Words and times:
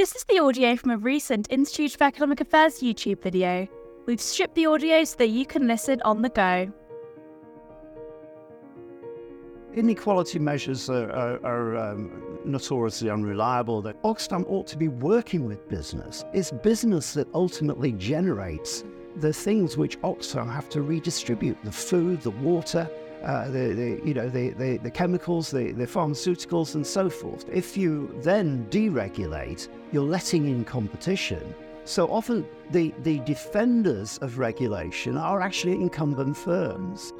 This 0.00 0.16
is 0.16 0.24
the 0.24 0.38
audio 0.38 0.76
from 0.76 0.92
a 0.92 0.96
recent 0.96 1.48
Institute 1.50 1.94
of 1.94 2.00
Economic 2.00 2.40
Affairs 2.40 2.80
YouTube 2.80 3.20
video. 3.20 3.68
We've 4.06 4.18
stripped 4.18 4.54
the 4.54 4.64
audio 4.64 5.04
so 5.04 5.14
that 5.18 5.28
you 5.28 5.44
can 5.44 5.68
listen 5.68 6.00
on 6.06 6.22
the 6.22 6.30
go. 6.30 6.72
Inequality 9.74 10.38
measures 10.38 10.88
are, 10.88 11.10
are, 11.10 11.44
are 11.44 11.76
um, 11.76 12.38
notoriously 12.46 13.10
unreliable. 13.10 13.82
That 13.82 14.02
Oxfam 14.02 14.46
ought 14.48 14.66
to 14.68 14.78
be 14.78 14.88
working 14.88 15.44
with 15.44 15.68
business. 15.68 16.24
It's 16.32 16.50
business 16.50 17.12
that 17.12 17.28
ultimately 17.34 17.92
generates 17.92 18.84
the 19.16 19.34
things 19.34 19.76
which 19.76 20.00
Oxfam 20.00 20.50
have 20.50 20.70
to 20.70 20.80
redistribute: 20.80 21.58
the 21.62 21.72
food, 21.72 22.22
the 22.22 22.30
water, 22.30 22.88
uh, 23.22 23.46
the, 23.50 23.74
the, 23.74 24.00
you 24.04 24.14
know 24.14 24.28
the, 24.28 24.50
the, 24.50 24.78
the 24.78 24.90
chemicals, 24.90 25.50
the, 25.50 25.72
the 25.72 25.86
pharmaceuticals, 25.86 26.74
and 26.74 26.86
so 26.86 27.10
forth. 27.10 27.44
If 27.52 27.76
you 27.76 28.14
then 28.22 28.66
deregulate, 28.70 29.68
you're 29.92 30.04
letting 30.04 30.46
in 30.46 30.64
competition. 30.64 31.54
So 31.84 32.06
often, 32.06 32.46
the, 32.70 32.94
the 33.02 33.18
defenders 33.20 34.18
of 34.18 34.38
regulation 34.38 35.16
are 35.16 35.40
actually 35.40 35.72
incumbent 35.72 36.36
firms. 36.36 37.12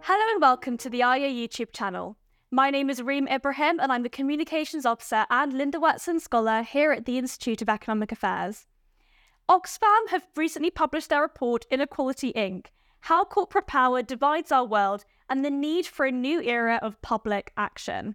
Hello 0.00 0.32
and 0.32 0.40
welcome 0.40 0.78
to 0.78 0.88
the 0.88 1.00
IEA 1.00 1.48
YouTube 1.48 1.72
channel. 1.72 2.16
My 2.50 2.70
name 2.70 2.88
is 2.88 3.02
Reem 3.02 3.28
Ibrahim 3.28 3.78
and 3.78 3.92
I'm 3.92 4.02
the 4.02 4.08
Communications 4.08 4.86
Officer 4.86 5.26
and 5.28 5.52
Linda 5.52 5.78
Whetstone 5.78 6.18
Scholar 6.18 6.62
here 6.62 6.92
at 6.92 7.04
the 7.04 7.18
Institute 7.18 7.60
of 7.60 7.68
Economic 7.68 8.10
Affairs. 8.10 8.66
Oxfam 9.48 10.10
have 10.10 10.26
recently 10.36 10.70
published 10.70 11.08
their 11.08 11.22
report 11.22 11.64
Inequality 11.70 12.34
Inc. 12.34 12.66
How 13.00 13.24
Corporate 13.24 13.66
Power 13.66 14.02
Divides 14.02 14.52
Our 14.52 14.66
World 14.66 15.06
and 15.30 15.42
the 15.42 15.50
Need 15.50 15.86
for 15.86 16.04
a 16.04 16.12
New 16.12 16.42
Era 16.42 16.78
of 16.82 17.00
Public 17.00 17.52
Action. 17.56 18.14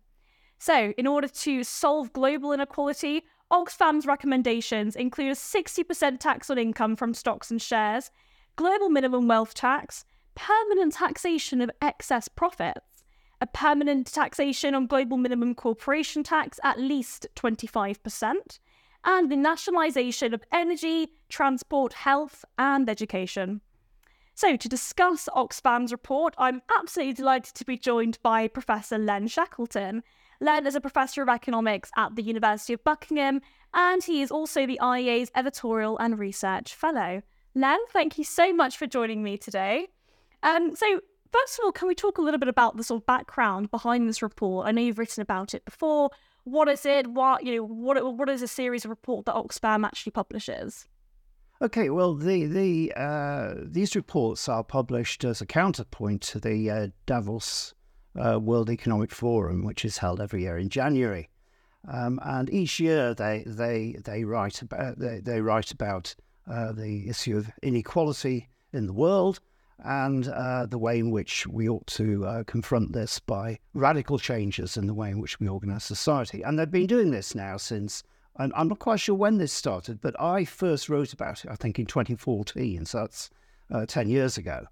So, 0.59 0.93
in 0.95 1.07
order 1.07 1.27
to 1.27 1.63
solve 1.63 2.13
global 2.13 2.53
inequality, 2.53 3.23
Oxfam's 3.51 4.05
recommendations 4.05 4.95
include 4.95 5.31
a 5.31 5.35
60% 5.35 6.19
tax 6.19 6.51
on 6.51 6.59
income 6.59 6.95
from 6.95 7.15
stocks 7.15 7.49
and 7.49 7.59
shares, 7.59 8.11
global 8.55 8.89
minimum 8.89 9.27
wealth 9.27 9.55
tax, 9.55 10.05
permanent 10.35 10.93
taxation 10.93 11.61
of 11.61 11.71
excess 11.81 12.27
profits, 12.27 13.03
a 13.41 13.47
permanent 13.47 14.05
taxation 14.05 14.75
on 14.75 14.85
global 14.85 15.17
minimum 15.17 15.55
corporation 15.55 16.21
tax 16.21 16.59
at 16.63 16.79
least 16.79 17.25
25%, 17.35 18.59
and 19.05 19.31
the 19.31 19.35
nationalisation 19.35 20.33
of 20.33 20.43
energy, 20.51 21.09
transport, 21.29 21.93
health, 21.93 22.45
and 22.57 22.89
education. 22.89 23.61
So, 24.35 24.55
to 24.55 24.67
discuss 24.67 25.29
Oxfam's 25.33 25.91
report, 25.91 26.33
I'm 26.37 26.61
absolutely 26.77 27.13
delighted 27.13 27.53
to 27.55 27.65
be 27.65 27.77
joined 27.77 28.17
by 28.23 28.47
Professor 28.47 28.97
Len 28.97 29.27
Shackleton. 29.27 30.03
Len 30.41 30.65
is 30.65 30.75
a 30.75 30.81
professor 30.81 31.21
of 31.21 31.29
economics 31.29 31.91
at 31.95 32.15
the 32.15 32.23
University 32.23 32.73
of 32.73 32.83
Buckingham, 32.83 33.41
and 33.73 34.03
he 34.03 34.21
is 34.21 34.31
also 34.31 34.65
the 34.65 34.79
IEA's 34.81 35.31
editorial 35.35 35.97
and 35.99 36.17
research 36.17 36.73
fellow. 36.73 37.21
Len, 37.53 37.79
thank 37.91 38.17
you 38.17 38.23
so 38.23 38.51
much 38.51 38.77
for 38.77 38.87
joining 38.87 39.21
me 39.21 39.37
today. 39.37 39.87
Um, 40.41 40.75
so, 40.75 40.99
first 41.31 41.59
of 41.59 41.65
all, 41.65 41.71
can 41.71 41.87
we 41.87 41.95
talk 41.95 42.17
a 42.17 42.21
little 42.21 42.39
bit 42.39 42.49
about 42.49 42.75
the 42.75 42.83
sort 42.83 43.03
of 43.03 43.05
background 43.05 43.69
behind 43.69 44.09
this 44.09 44.23
report? 44.23 44.67
I 44.67 44.71
know 44.71 44.81
you've 44.81 44.97
written 44.97 45.21
about 45.21 45.53
it 45.53 45.63
before, 45.63 46.09
what 46.43 46.67
is 46.67 46.85
it? 46.85 47.07
What 47.07 47.45
you 47.45 47.55
know? 47.55 47.63
What 47.63 48.17
what 48.17 48.29
is 48.29 48.41
a 48.41 48.47
series 48.47 48.85
of 48.85 48.89
report 48.89 49.25
that 49.25 49.35
Oxfam 49.35 49.85
actually 49.85 50.11
publishes? 50.11 50.87
Okay, 51.61 51.89
well, 51.89 52.13
the 52.13 52.45
the 52.45 52.93
uh, 52.95 53.53
these 53.63 53.95
reports 53.95 54.49
are 54.49 54.63
published 54.63 55.23
as 55.23 55.41
a 55.41 55.45
counterpoint 55.45 56.21
to 56.23 56.39
the 56.39 56.69
uh, 56.69 56.87
Davos 57.05 57.73
uh, 58.17 58.39
World 58.39 58.69
Economic 58.69 59.11
Forum, 59.11 59.63
which 59.63 59.85
is 59.85 59.99
held 59.99 60.19
every 60.19 60.41
year 60.41 60.57
in 60.57 60.69
January, 60.69 61.29
um, 61.91 62.19
and 62.23 62.49
each 62.49 62.79
year 62.79 63.13
they 63.13 63.43
they 63.45 63.95
they 64.03 64.23
write 64.25 64.61
about 64.61 64.99
they, 64.99 65.19
they 65.19 65.39
write 65.39 65.71
about 65.71 66.15
uh, 66.51 66.73
the 66.73 67.07
issue 67.07 67.37
of 67.37 67.49
inequality 67.61 68.49
in 68.73 68.87
the 68.87 68.93
world 68.93 69.39
and 69.79 70.27
uh, 70.27 70.65
the 70.65 70.77
way 70.77 70.99
in 70.99 71.11
which 71.11 71.47
we 71.47 71.67
ought 71.67 71.85
to 71.87 72.25
uh, 72.25 72.43
confront 72.43 72.93
this 72.93 73.19
by 73.19 73.59
radical 73.73 74.17
changes 74.17 74.77
in 74.77 74.87
the 74.87 74.93
way 74.93 75.09
in 75.09 75.19
which 75.19 75.39
we 75.39 75.47
organise 75.47 75.83
society. 75.83 76.41
And 76.41 76.57
they've 76.57 76.69
been 76.69 76.87
doing 76.87 77.11
this 77.11 77.35
now 77.35 77.57
since, 77.57 78.03
and 78.37 78.53
I'm 78.55 78.67
not 78.67 78.79
quite 78.79 78.99
sure 78.99 79.15
when 79.15 79.37
this 79.37 79.51
started, 79.51 79.99
but 80.01 80.19
I 80.19 80.45
first 80.45 80.89
wrote 80.89 81.13
about 81.13 81.43
it, 81.43 81.51
I 81.51 81.55
think, 81.55 81.79
in 81.79 81.85
2014, 81.85 82.85
so 82.85 82.99
that's 82.99 83.29
uh, 83.71 83.85
10 83.85 84.09
years 84.09 84.37
ago. 84.37 84.65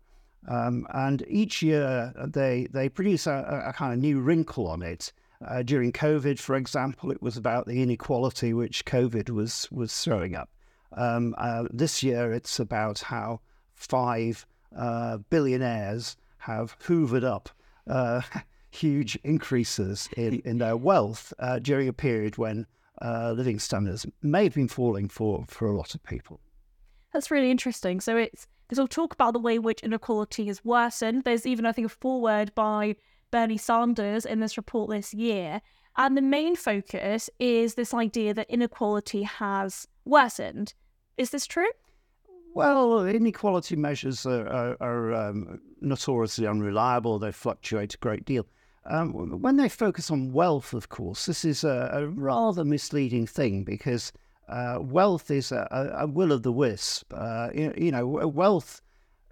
Um, 0.48 0.88
and 0.94 1.24
each 1.28 1.62
year 1.62 2.14
they, 2.28 2.68
they 2.72 2.90
produce 2.90 3.28
a, 3.28 3.64
a, 3.68 3.74
kind 3.74 3.94
of 3.94 4.00
new 4.00 4.20
wrinkle 4.20 4.68
on 4.68 4.82
it. 4.82 5.14
Uh, 5.46 5.62
during 5.62 5.92
COVID, 5.92 6.40
for 6.40 6.56
example, 6.56 7.12
it 7.12 7.22
was 7.22 7.38
about 7.38 7.68
the 7.68 7.82
inequality 7.82 8.54
which 8.54 8.86
COVID 8.86 9.30
was, 9.30 9.68
was 9.72 9.96
throwing 9.96 10.36
up. 10.36 10.50
Um, 10.94 11.36
uh, 11.38 11.66
this 11.72 12.04
year, 12.04 12.34
it's 12.34 12.60
about 12.60 13.00
how 13.00 13.40
five 13.76 14.46
uh, 14.76 15.18
billionaires 15.30 16.18
have 16.38 16.78
hoovered 16.80 17.24
up 17.24 17.50
uh, 17.88 18.22
huge 18.72 19.18
increases 19.24 20.10
in, 20.18 20.42
in 20.46 20.58
their 20.58 20.78
wealth 20.78 21.34
uh, 21.40 21.60
during 21.60 21.88
a 21.88 21.94
period 21.94 22.38
when 22.38 22.66
uh, 23.02 23.34
living 23.36 23.60
standards 23.60 24.06
may 24.22 24.44
have 24.46 24.54
been 24.54 24.68
falling 24.68 25.10
for, 25.10 25.44
for 25.48 25.68
a 25.68 25.76
lot 25.76 25.96
of 25.96 26.04
people. 26.04 26.40
That's 27.14 27.32
really 27.32 27.52
interesting. 27.52 28.00
So 28.00 28.16
it's 28.16 28.48
there's 28.70 28.80
all 28.80 28.88
talk 28.88 29.14
about 29.14 29.34
the 29.34 29.40
way 29.40 29.56
in 29.56 29.64
which 29.64 29.84
inequality 29.84 30.48
has 30.48 30.64
worsened. 30.64 31.26
There's 31.26 31.46
even, 31.46 31.66
I 31.66 31.74
think, 31.74 31.88
a 31.88 31.90
foreword 31.90 32.56
by 32.56 32.96
Bernie 33.30 33.58
Sanders 33.58 34.26
in 34.26 34.40
this 34.40 34.56
report 34.56 34.90
this 34.90 35.14
year. 35.14 35.62
And 35.98 36.16
the 36.16 36.22
main 36.22 36.56
focus 36.56 37.30
is 37.38 37.76
this 37.76 37.94
idea 37.94 38.34
that 38.34 38.50
inequality 38.50 39.24
has 39.24 39.90
worsened. 40.06 40.74
Is 41.18 41.32
this 41.32 41.46
true? 41.46 41.68
Well, 42.54 43.06
inequality 43.06 43.78
measures 43.78 44.26
are, 44.26 44.48
are, 44.48 44.78
are 44.82 45.14
um, 45.14 45.62
notoriously 45.80 46.48
unreliable. 46.48 47.18
They 47.18 47.32
fluctuate 47.32 47.94
a 47.94 47.98
great 47.98 48.26
deal. 48.26 48.46
Um, 48.86 49.42
when 49.42 49.58
they 49.58 49.70
focus 49.70 50.12
on 50.12 50.34
wealth, 50.34 50.74
of 50.74 50.90
course, 50.90 51.28
this 51.28 51.46
is 51.46 51.64
a, 51.64 51.90
a 51.94 52.08
rather 52.08 52.66
misleading 52.66 53.28
thing 53.28 53.64
because 53.64 54.12
uh, 54.50 54.80
wealth 54.82 55.32
is 55.32 55.52
a, 55.52 55.96
a, 55.98 56.08
will 56.08 56.32
of 56.32 56.44
the 56.44 56.52
wisp. 56.52 57.14
Uh, 57.16 57.50
you, 57.54 57.74
you, 57.78 57.92
know, 57.92 58.06
wealth 58.06 58.82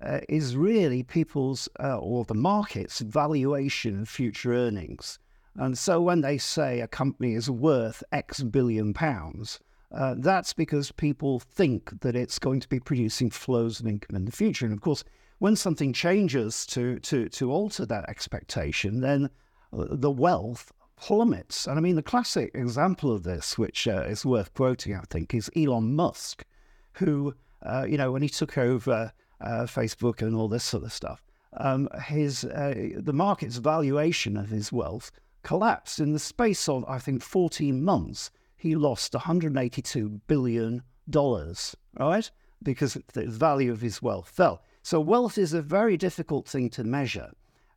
uh, 0.01 0.19
is 0.29 0.55
really 0.55 1.03
people's 1.03 1.67
uh, 1.79 1.97
or 1.97 2.23
the 2.25 2.33
market's 2.33 2.99
valuation 2.99 4.01
of 4.01 4.09
future 4.09 4.53
earnings. 4.53 5.19
And 5.55 5.77
so 5.77 5.99
when 5.99 6.21
they 6.21 6.37
say 6.37 6.79
a 6.79 6.87
company 6.87 7.33
is 7.33 7.49
worth 7.49 8.01
X 8.13 8.43
billion 8.43 8.93
pounds, 8.93 9.59
uh, 9.91 10.15
that's 10.17 10.53
because 10.53 10.91
people 10.91 11.39
think 11.39 12.01
that 12.01 12.15
it's 12.15 12.37
going 12.37 12.59
to 12.59 12.69
be 12.69 12.79
producing 12.79 13.29
flows 13.29 13.79
of 13.79 13.87
income 13.87 14.15
in 14.15 14.25
the 14.25 14.31
future. 14.31 14.65
And 14.65 14.73
of 14.73 14.81
course, 14.81 15.03
when 15.39 15.55
something 15.55 15.93
changes 15.93 16.65
to, 16.67 16.99
to, 16.99 17.29
to 17.29 17.51
alter 17.51 17.85
that 17.85 18.07
expectation, 18.07 19.01
then 19.01 19.29
uh, 19.73 19.85
the 19.89 20.11
wealth 20.11 20.71
plummets. 20.95 21.65
And 21.65 21.79
I 21.79 21.81
mean, 21.81 21.95
the 21.95 22.03
classic 22.03 22.51
example 22.53 23.11
of 23.11 23.23
this, 23.23 23.57
which 23.57 23.87
uh, 23.87 24.03
is 24.07 24.25
worth 24.25 24.53
quoting, 24.53 24.95
I 24.95 25.01
think, 25.09 25.33
is 25.33 25.49
Elon 25.55 25.95
Musk, 25.95 26.45
who, 26.93 27.33
uh, 27.63 27.85
you 27.89 27.97
know, 27.97 28.11
when 28.11 28.21
he 28.21 28.29
took 28.29 28.57
over 28.57 29.11
uh, 29.41 29.63
Facebook 29.63 30.21
and 30.21 30.35
all 30.35 30.49
this 30.49 30.65
sort 30.65 30.83
of 30.83 30.93
stuff, 30.93 31.23
um, 31.53 31.89
his 32.05 32.41
the 32.41 33.11
market's 33.11 33.57
valuation 33.57 34.37
of 34.37 34.49
his 34.49 34.71
wealth 34.71 35.11
collapsed 35.41 35.99
in 35.99 36.13
the 36.13 36.19
space 36.19 36.69
of, 36.69 36.85
I 36.87 36.99
think, 36.99 37.23
14 37.23 37.81
months 37.83 38.29
he 38.59 38.75
lost 38.75 39.13
$182 39.13 40.19
billion, 40.27 40.83
right? 41.97 42.31
Because 42.61 42.97
the 43.13 43.25
value 43.25 43.71
of 43.71 43.79
his 43.79 44.01
wealth 44.01 44.29
fell. 44.29 44.61
So, 44.83 44.99
wealth 44.99 45.37
is 45.37 45.53
a 45.53 45.61
very 45.61 45.95
difficult 45.95 46.45
thing 46.45 46.69
to 46.71 46.83
measure. 46.83 47.31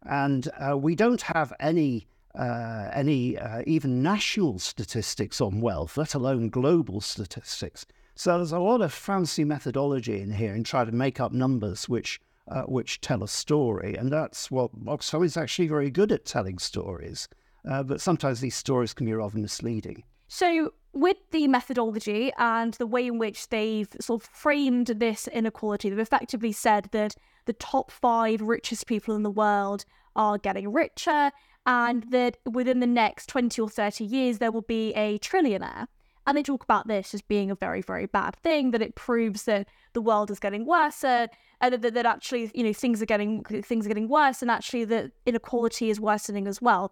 And 0.05 0.49
uh, 0.59 0.77
we 0.77 0.97
don't 0.97 1.23
have 1.23 1.53
any, 1.61 2.09
uh, 2.35 2.91
any 2.93 3.39
uh, 3.39 3.63
even 3.65 4.03
national 4.03 4.59
statistics 4.59 5.41
on 5.41 5.61
wealth, 5.61 5.97
let 5.97 6.15
alone 6.15 6.49
global 6.49 7.01
statistics. 7.01 7.87
So, 8.17 8.39
there's 8.39 8.51
a 8.51 8.59
lot 8.59 8.81
of 8.81 8.93
fancy 8.93 9.45
methodology 9.45 10.21
in 10.21 10.33
here 10.33 10.53
and 10.53 10.67
try 10.67 10.85
to 10.85 10.91
make 10.91 11.21
up 11.21 11.31
numbers 11.31 11.89
which, 11.89 12.21
uh, 12.49 12.63
which 12.63 13.01
tell 13.01 13.23
a 13.23 13.29
story. 13.29 13.95
And 13.95 14.13
that's 14.13 14.51
what 14.51 14.75
Oxfam 14.85 15.25
is 15.25 15.37
actually 15.37 15.69
very 15.69 15.91
good 15.91 16.11
at 16.11 16.25
telling 16.25 16.59
stories. 16.59 17.29
Uh, 17.65 17.85
but 17.85 18.01
sometimes 18.01 18.41
these 18.41 18.57
stories 18.57 18.93
can 18.93 19.07
be 19.07 19.13
rather 19.13 19.39
misleading. 19.39 20.03
So, 20.35 20.73
with 20.95 21.19
the 21.31 21.47
methodology 21.47 22.33
and 22.39 22.73
the 22.73 22.87
way 22.87 23.07
in 23.07 23.19
which 23.19 23.51
they've 23.51 23.95
sort 24.01 24.23
of 24.23 24.31
framed 24.33 24.87
this 24.87 25.29
inequality, 25.29 25.91
they've 25.91 25.99
effectively 25.99 26.53
said 26.53 26.89
that 26.93 27.17
the 27.45 27.53
top 27.53 27.91
five 27.91 28.41
richest 28.41 28.87
people 28.87 29.15
in 29.15 29.25
the 29.25 29.31
world 29.31 29.85
are 30.17 30.39
getting 30.39 30.73
richer, 30.73 31.33
and 31.67 32.05
that 32.05 32.39
within 32.51 32.81
the 32.81 32.87
next 32.87 33.27
20 33.27 33.61
or 33.61 33.69
30 33.69 34.07
years, 34.07 34.39
there 34.39 34.51
will 34.51 34.63
be 34.63 34.95
a 34.95 35.19
trillionaire. 35.19 35.85
And 36.27 36.39
they 36.39 36.43
talk 36.43 36.65
about 36.65 36.89
this 36.89 37.13
as 37.13 37.21
being 37.21 37.51
a 37.51 37.55
very, 37.55 37.83
very 37.83 38.07
bad 38.07 38.35
thing, 38.37 38.71
that 38.71 38.81
it 38.81 38.95
proves 38.95 39.43
that 39.43 39.69
the 39.93 40.01
world 40.01 40.31
is 40.31 40.39
getting 40.39 40.65
worse, 40.65 41.05
uh, 41.05 41.27
and 41.61 41.75
that, 41.75 41.93
that 41.93 42.07
actually, 42.07 42.51
you 42.55 42.65
know, 42.65 42.73
things 42.73 43.03
are 43.03 43.07
getting 43.07 43.45
things 43.45 43.85
are 43.85 43.91
getting 43.91 44.09
worse, 44.09 44.41
and 44.41 44.51
actually 44.51 44.87
that 44.87 45.11
inequality 45.27 45.91
is 45.91 46.01
worsening 46.01 46.49
as 46.49 46.63
well 46.63 46.91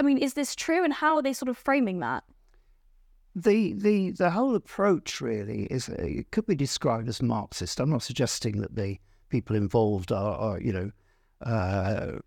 I 0.00 0.02
mean, 0.02 0.16
is 0.16 0.32
this 0.32 0.54
true, 0.56 0.82
and 0.82 0.94
how 0.94 1.16
are 1.16 1.22
they 1.22 1.34
sort 1.34 1.50
of 1.50 1.58
framing 1.58 1.98
that? 1.98 2.24
The 3.36 3.74
the 3.74 4.10
the 4.10 4.30
whole 4.30 4.54
approach 4.56 5.20
really 5.20 5.64
is 5.64 5.88
uh, 5.88 5.94
it 5.98 6.30
could 6.32 6.46
be 6.46 6.56
described 6.56 7.08
as 7.08 7.22
Marxist. 7.22 7.78
I'm 7.78 7.90
not 7.90 8.02
suggesting 8.02 8.60
that 8.60 8.74
the 8.74 8.98
people 9.28 9.54
involved 9.54 10.10
are, 10.10 10.36
are 10.36 10.60
you 10.60 10.72
know 10.72 10.90
uh, 11.42 12.18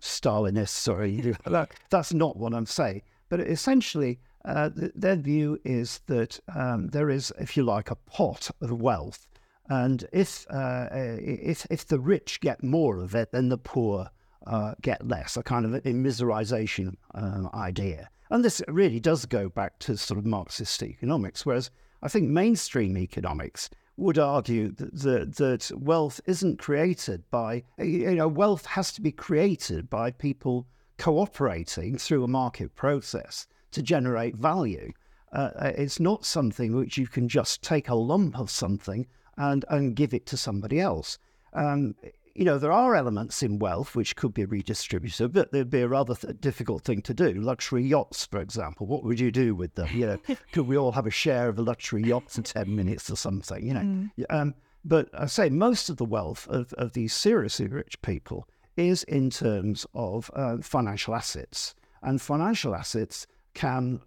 Stalinists 0.00 0.88
or 0.88 1.66
that's 1.90 2.14
not 2.14 2.36
what 2.36 2.54
I'm 2.54 2.66
saying. 2.66 3.02
But 3.28 3.40
essentially, 3.40 4.20
uh, 4.44 4.70
their 4.74 5.16
view 5.16 5.60
is 5.64 6.00
that 6.06 6.40
um, 6.54 6.88
there 6.88 7.10
is, 7.10 7.32
if 7.38 7.56
you 7.56 7.62
like, 7.62 7.90
a 7.90 7.96
pot 7.96 8.50
of 8.60 8.80
wealth, 8.80 9.26
and 9.68 10.06
if 10.12 10.46
uh, 10.48 10.88
if 10.92 11.66
if 11.70 11.86
the 11.86 12.00
rich 12.00 12.40
get 12.40 12.62
more 12.62 13.00
of 13.00 13.14
it, 13.14 13.32
then 13.32 13.50
the 13.50 13.58
poor 13.58 14.10
uh, 14.46 14.74
get 14.80 15.06
less. 15.06 15.36
A 15.36 15.42
kind 15.42 15.66
of 15.66 15.82
immiserization 15.82 16.94
um, 17.14 17.50
idea, 17.52 18.08
and 18.30 18.44
this 18.44 18.62
really 18.68 19.00
does 19.00 19.26
go 19.26 19.48
back 19.48 19.78
to 19.80 19.96
sort 19.96 20.18
of 20.18 20.26
Marxist 20.26 20.82
economics. 20.82 21.46
Whereas 21.46 21.70
I 22.02 22.08
think 22.08 22.28
mainstream 22.28 22.96
economics 22.96 23.70
would 23.96 24.18
argue 24.18 24.70
that, 24.72 24.94
that, 25.00 25.36
that 25.36 25.70
wealth 25.76 26.20
isn't 26.26 26.58
created 26.58 27.28
by 27.30 27.64
you 27.78 28.14
know 28.14 28.28
wealth 28.28 28.64
has 28.64 28.92
to 28.92 29.00
be 29.00 29.10
created 29.10 29.90
by 29.90 30.10
people 30.12 30.66
cooperating 30.98 31.98
through 31.98 32.24
a 32.24 32.28
market 32.28 32.74
process 32.74 33.46
to 33.72 33.82
generate 33.82 34.36
value. 34.36 34.92
Uh, 35.32 35.50
uh, 35.56 35.72
it's 35.76 36.00
not 36.00 36.24
something 36.24 36.74
which 36.74 36.96
you 36.96 37.06
can 37.06 37.28
just 37.28 37.62
take 37.62 37.88
a 37.88 37.94
lump 37.94 38.38
of 38.38 38.50
something 38.50 39.06
and, 39.36 39.64
and 39.68 39.94
give 39.94 40.14
it 40.14 40.26
to 40.26 40.36
somebody 40.36 40.80
else. 40.80 41.18
Um, 41.52 41.94
you 42.38 42.44
know, 42.44 42.56
there 42.56 42.70
are 42.70 42.94
elements 42.94 43.42
in 43.42 43.58
wealth 43.58 43.96
which 43.96 44.14
could 44.14 44.32
be 44.32 44.44
redistributed, 44.44 45.32
but 45.32 45.50
there'd 45.50 45.68
be 45.68 45.80
a 45.80 45.88
rather 45.88 46.14
th- 46.14 46.40
difficult 46.40 46.84
thing 46.84 47.02
to 47.02 47.12
do. 47.12 47.34
Luxury 47.34 47.82
yachts, 47.82 48.26
for 48.26 48.40
example, 48.40 48.86
what 48.86 49.02
would 49.02 49.18
you 49.18 49.32
do 49.32 49.56
with 49.56 49.74
them? 49.74 49.88
You 49.92 50.06
know, 50.06 50.18
could 50.52 50.68
we 50.68 50.78
all 50.78 50.92
have 50.92 51.08
a 51.08 51.10
share 51.10 51.48
of 51.48 51.58
a 51.58 51.62
luxury 51.62 52.04
yacht 52.04 52.30
for 52.30 52.42
10 52.42 52.76
minutes 52.76 53.10
or 53.10 53.16
something? 53.16 53.66
You 53.66 53.74
know, 53.74 53.80
mm. 53.80 54.10
um, 54.30 54.54
but 54.84 55.08
I 55.12 55.26
say 55.26 55.50
most 55.50 55.90
of 55.90 55.96
the 55.96 56.04
wealth 56.04 56.46
of, 56.46 56.72
of 56.74 56.92
these 56.92 57.12
seriously 57.12 57.66
rich 57.66 58.00
people 58.02 58.46
is 58.76 59.02
in 59.02 59.30
terms 59.30 59.84
of 59.94 60.30
uh, 60.32 60.58
financial 60.58 61.16
assets. 61.16 61.74
And 62.02 62.22
financial 62.22 62.72
assets 62.72 63.26
can, 63.54 64.00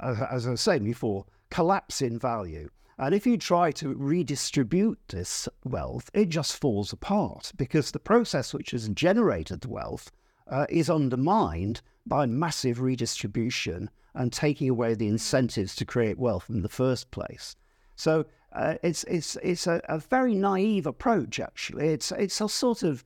as 0.00 0.48
I 0.48 0.50
was 0.50 0.60
saying 0.60 0.82
before, 0.82 1.24
collapse 1.50 2.02
in 2.02 2.18
value. 2.18 2.68
And 2.98 3.14
if 3.14 3.26
you 3.26 3.36
try 3.36 3.72
to 3.72 3.94
redistribute 3.94 4.98
this 5.08 5.48
wealth, 5.64 6.10
it 6.14 6.30
just 6.30 6.56
falls 6.56 6.92
apart 6.92 7.52
because 7.56 7.90
the 7.90 7.98
process 7.98 8.54
which 8.54 8.70
has 8.70 8.88
generated 8.88 9.60
the 9.60 9.68
wealth 9.68 10.10
uh, 10.48 10.66
is 10.70 10.88
undermined 10.88 11.82
by 12.06 12.24
massive 12.24 12.80
redistribution 12.80 13.90
and 14.14 14.32
taking 14.32 14.70
away 14.70 14.94
the 14.94 15.08
incentives 15.08 15.76
to 15.76 15.84
create 15.84 16.18
wealth 16.18 16.48
in 16.48 16.62
the 16.62 16.68
first 16.68 17.10
place. 17.10 17.56
So 17.96 18.24
uh, 18.52 18.76
it's 18.82 19.04
it's 19.04 19.36
it's 19.42 19.66
a, 19.66 19.82
a, 19.88 19.98
very 19.98 20.34
naive 20.34 20.86
approach. 20.86 21.38
Actually, 21.38 21.88
it's 21.88 22.12
it's 22.12 22.40
a 22.40 22.48
sort 22.48 22.82
of 22.82 23.04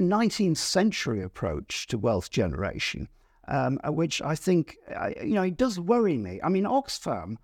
19th 0.00 0.56
century 0.56 1.22
approach 1.22 1.86
to 1.88 1.98
wealth 1.98 2.30
generation, 2.30 3.08
um, 3.46 3.78
which 3.86 4.20
I 4.20 4.34
think, 4.34 4.76
uh, 4.94 5.10
you 5.22 5.34
know, 5.34 5.42
it 5.42 5.56
does 5.56 5.78
worry 5.78 6.16
me. 6.16 6.40
I 6.42 6.48
mean, 6.48 6.64
Oxfam, 6.64 7.36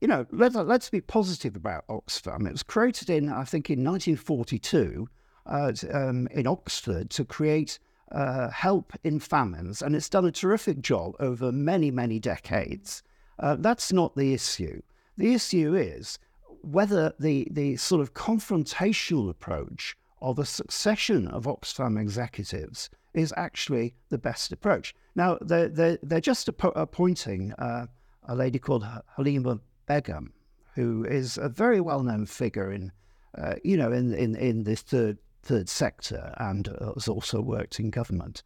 you 0.00 0.08
know, 0.08 0.26
let, 0.30 0.54
let's 0.54 0.88
be 0.88 1.00
positive 1.00 1.56
about 1.56 1.86
Oxfam. 1.88 2.46
It 2.46 2.52
was 2.52 2.62
created 2.62 3.10
in, 3.10 3.28
I 3.28 3.44
think, 3.44 3.68
in 3.68 3.84
1942 3.84 5.08
uh, 5.46 5.72
um, 5.92 6.26
in 6.28 6.46
Oxford 6.46 7.10
to 7.10 7.24
create 7.24 7.78
uh, 8.12 8.48
help 8.50 8.92
in 9.04 9.20
famines, 9.20 9.82
and 9.82 9.94
it's 9.94 10.08
done 10.08 10.24
a 10.24 10.32
terrific 10.32 10.80
job 10.80 11.14
over 11.20 11.52
many, 11.52 11.90
many 11.90 12.18
decades. 12.18 13.02
Uh, 13.38 13.56
that's 13.58 13.92
not 13.92 14.16
the 14.16 14.34
issue. 14.34 14.80
The 15.16 15.34
issue 15.34 15.74
is 15.74 16.18
whether 16.62 17.12
the, 17.18 17.46
the 17.50 17.76
sort 17.76 18.00
of 18.00 18.14
confrontational 18.14 19.30
approach 19.30 19.96
of 20.20 20.38
a 20.38 20.44
succession 20.44 21.28
of 21.28 21.44
Oxfam 21.44 22.00
executives 22.00 22.90
is 23.14 23.32
actually 23.36 23.94
the 24.08 24.18
best 24.18 24.52
approach. 24.52 24.94
Now, 25.14 25.38
they're, 25.40 25.68
they're, 25.68 25.98
they're 26.02 26.20
just 26.20 26.48
appointing 26.48 27.52
uh, 27.54 27.86
a 28.24 28.34
lady 28.34 28.58
called 28.58 28.86
Halima 29.16 29.60
Begum, 29.90 30.32
who 30.76 31.04
is 31.04 31.36
a 31.36 31.48
very 31.48 31.80
well 31.80 32.04
known 32.04 32.24
figure 32.24 32.70
in, 32.70 32.92
uh, 33.36 33.56
you 33.64 33.76
know, 33.76 33.90
in, 33.90 34.14
in, 34.14 34.36
in 34.36 34.62
this 34.62 34.82
third, 34.82 35.18
third 35.42 35.68
sector 35.68 36.32
and 36.38 36.68
has 36.94 37.08
also 37.08 37.40
worked 37.40 37.80
in 37.80 37.90
government. 37.90 38.44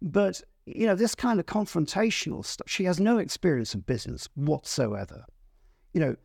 But, 0.00 0.42
you 0.64 0.86
know, 0.86 0.94
this 0.94 1.16
kind 1.16 1.40
of 1.40 1.46
confrontational 1.46 2.44
stuff, 2.44 2.68
she 2.68 2.84
has 2.84 3.00
no 3.00 3.18
experience 3.18 3.74
of 3.74 3.84
business 3.84 4.28
whatsoever. 4.36 5.24
You 5.92 6.00
know, 6.02 6.16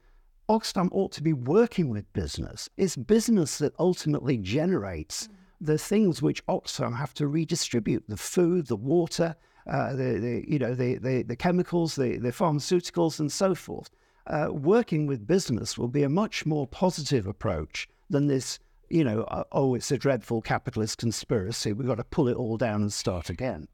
Oxfam 0.47 0.89
ought 0.91 1.11
to 1.13 1.23
be 1.23 1.33
working 1.33 1.89
with 1.89 2.13
business. 2.13 2.69
It's 2.77 2.95
business 2.95 3.57
that 3.57 3.73
ultimately 3.79 4.37
generates 4.37 5.27
mm. 5.27 5.31
the 5.59 5.79
things 5.79 6.21
which 6.21 6.45
Oxfam 6.45 6.95
have 6.97 7.15
to 7.15 7.25
redistribute: 7.25 8.03
the 8.07 8.17
food, 8.17 8.67
the 8.67 8.75
water, 8.75 9.35
uh, 9.65 9.93
the, 9.93 10.19
the, 10.19 10.45
you 10.47 10.59
know 10.59 10.75
the, 10.75 10.99
the, 10.99 11.23
the 11.23 11.35
chemicals, 11.35 11.95
the, 11.95 12.17
the 12.17 12.31
pharmaceuticals, 12.31 13.19
and 13.19 13.31
so 13.31 13.55
forth. 13.55 13.89
Uh, 14.27 14.47
working 14.51 15.07
with 15.07 15.27
business 15.27 15.77
will 15.77 15.87
be 15.87 16.03
a 16.03 16.09
much 16.09 16.45
more 16.45 16.67
positive 16.67 17.27
approach 17.27 17.87
than 18.09 18.27
this. 18.27 18.59
You 18.89 19.03
know, 19.03 19.21
uh, 19.23 19.43
oh, 19.51 19.75
it's 19.75 19.91
a 19.91 19.97
dreadful 19.97 20.41
capitalist 20.41 20.97
conspiracy. 20.97 21.73
We've 21.73 21.87
got 21.87 21.95
to 21.95 22.03
pull 22.03 22.27
it 22.27 22.35
all 22.35 22.57
down 22.57 22.81
and 22.81 22.91
start 22.91 23.29
again. 23.29 23.67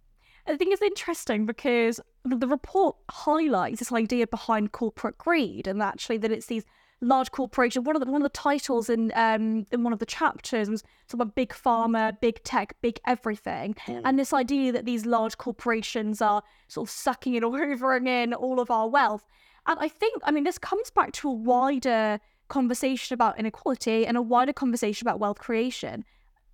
I 0.48 0.56
think 0.56 0.72
it's 0.72 0.82
interesting 0.82 1.46
because 1.46 2.00
the 2.24 2.48
report 2.48 2.96
highlights 3.10 3.80
this 3.80 3.92
idea 3.92 4.28
behind 4.28 4.72
corporate 4.72 5.18
greed, 5.18 5.68
and 5.68 5.82
actually 5.82 6.18
that 6.20 6.32
it's 6.32 6.46
these 6.46 6.66
large 7.02 7.32
corporations. 7.32 7.86
One 7.86 7.96
of 7.96 8.04
the 8.04 8.12
one 8.12 8.22
of 8.22 8.26
the 8.26 8.38
titles 8.38 8.90
in 8.90 9.12
um 9.16 9.66
in 9.72 9.84
one 9.84 9.94
of 9.94 10.00
the 10.00 10.06
chapters 10.06 10.70
was 10.70 10.84
sort 11.10 11.22
of 11.22 11.36
big 11.36 11.50
pharma, 11.50 12.20
big 12.20 12.44
tech, 12.44 12.76
big 12.82 13.00
everything, 13.06 13.76
mm. 13.86 14.02
and 14.06 14.18
this 14.18 14.34
idea 14.34 14.72
that 14.72 14.86
these 14.86 15.06
large 15.06 15.38
corporations 15.38 16.22
are 16.22 16.42
sort 16.68 16.88
of 16.88 16.92
sucking 16.92 17.36
in 17.36 17.44
or 17.44 17.52
hoovering 17.52 18.08
in 18.24 18.34
all 18.34 18.60
of 18.60 18.72
our 18.72 18.90
wealth. 18.90 19.26
And 19.68 19.78
I 19.80 19.90
think, 19.90 20.22
I 20.24 20.32
mean, 20.32 20.44
this 20.44 20.58
comes 20.58 20.90
back 20.90 21.12
to 21.14 21.30
a 21.30 21.34
wider 21.34 22.20
conversation 22.48 23.14
about 23.14 23.38
inequality 23.38 24.06
and 24.06 24.16
a 24.16 24.22
wider 24.22 24.54
conversation 24.54 25.06
about 25.06 25.20
wealth 25.20 25.40
creation. 25.40 26.06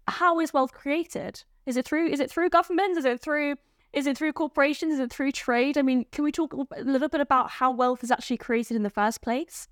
How 0.07 0.39
is 0.39 0.53
wealth 0.53 0.73
created? 0.73 1.43
Is 1.65 1.77
it 1.77 1.85
through 1.85 2.07
is 2.07 2.19
it 2.19 2.29
through 2.29 2.49
governments? 2.49 2.97
Is 2.97 3.05
it 3.05 3.21
through 3.21 3.55
is 3.93 4.07
it 4.07 4.17
through 4.17 4.33
corporations? 4.33 4.95
Is 4.95 4.99
it 4.99 5.13
through 5.13 5.31
trade? 5.31 5.77
I 5.77 5.83
mean, 5.83 6.05
can 6.11 6.23
we 6.23 6.31
talk 6.31 6.53
a 6.53 6.81
little 6.81 7.07
bit 7.07 7.21
about 7.21 7.51
how 7.51 7.71
wealth 7.71 8.03
is 8.03 8.11
actually 8.11 8.37
created 8.37 8.75
in 8.75 8.83
the 8.83 8.89
first 8.89 9.21
place? 9.21 9.67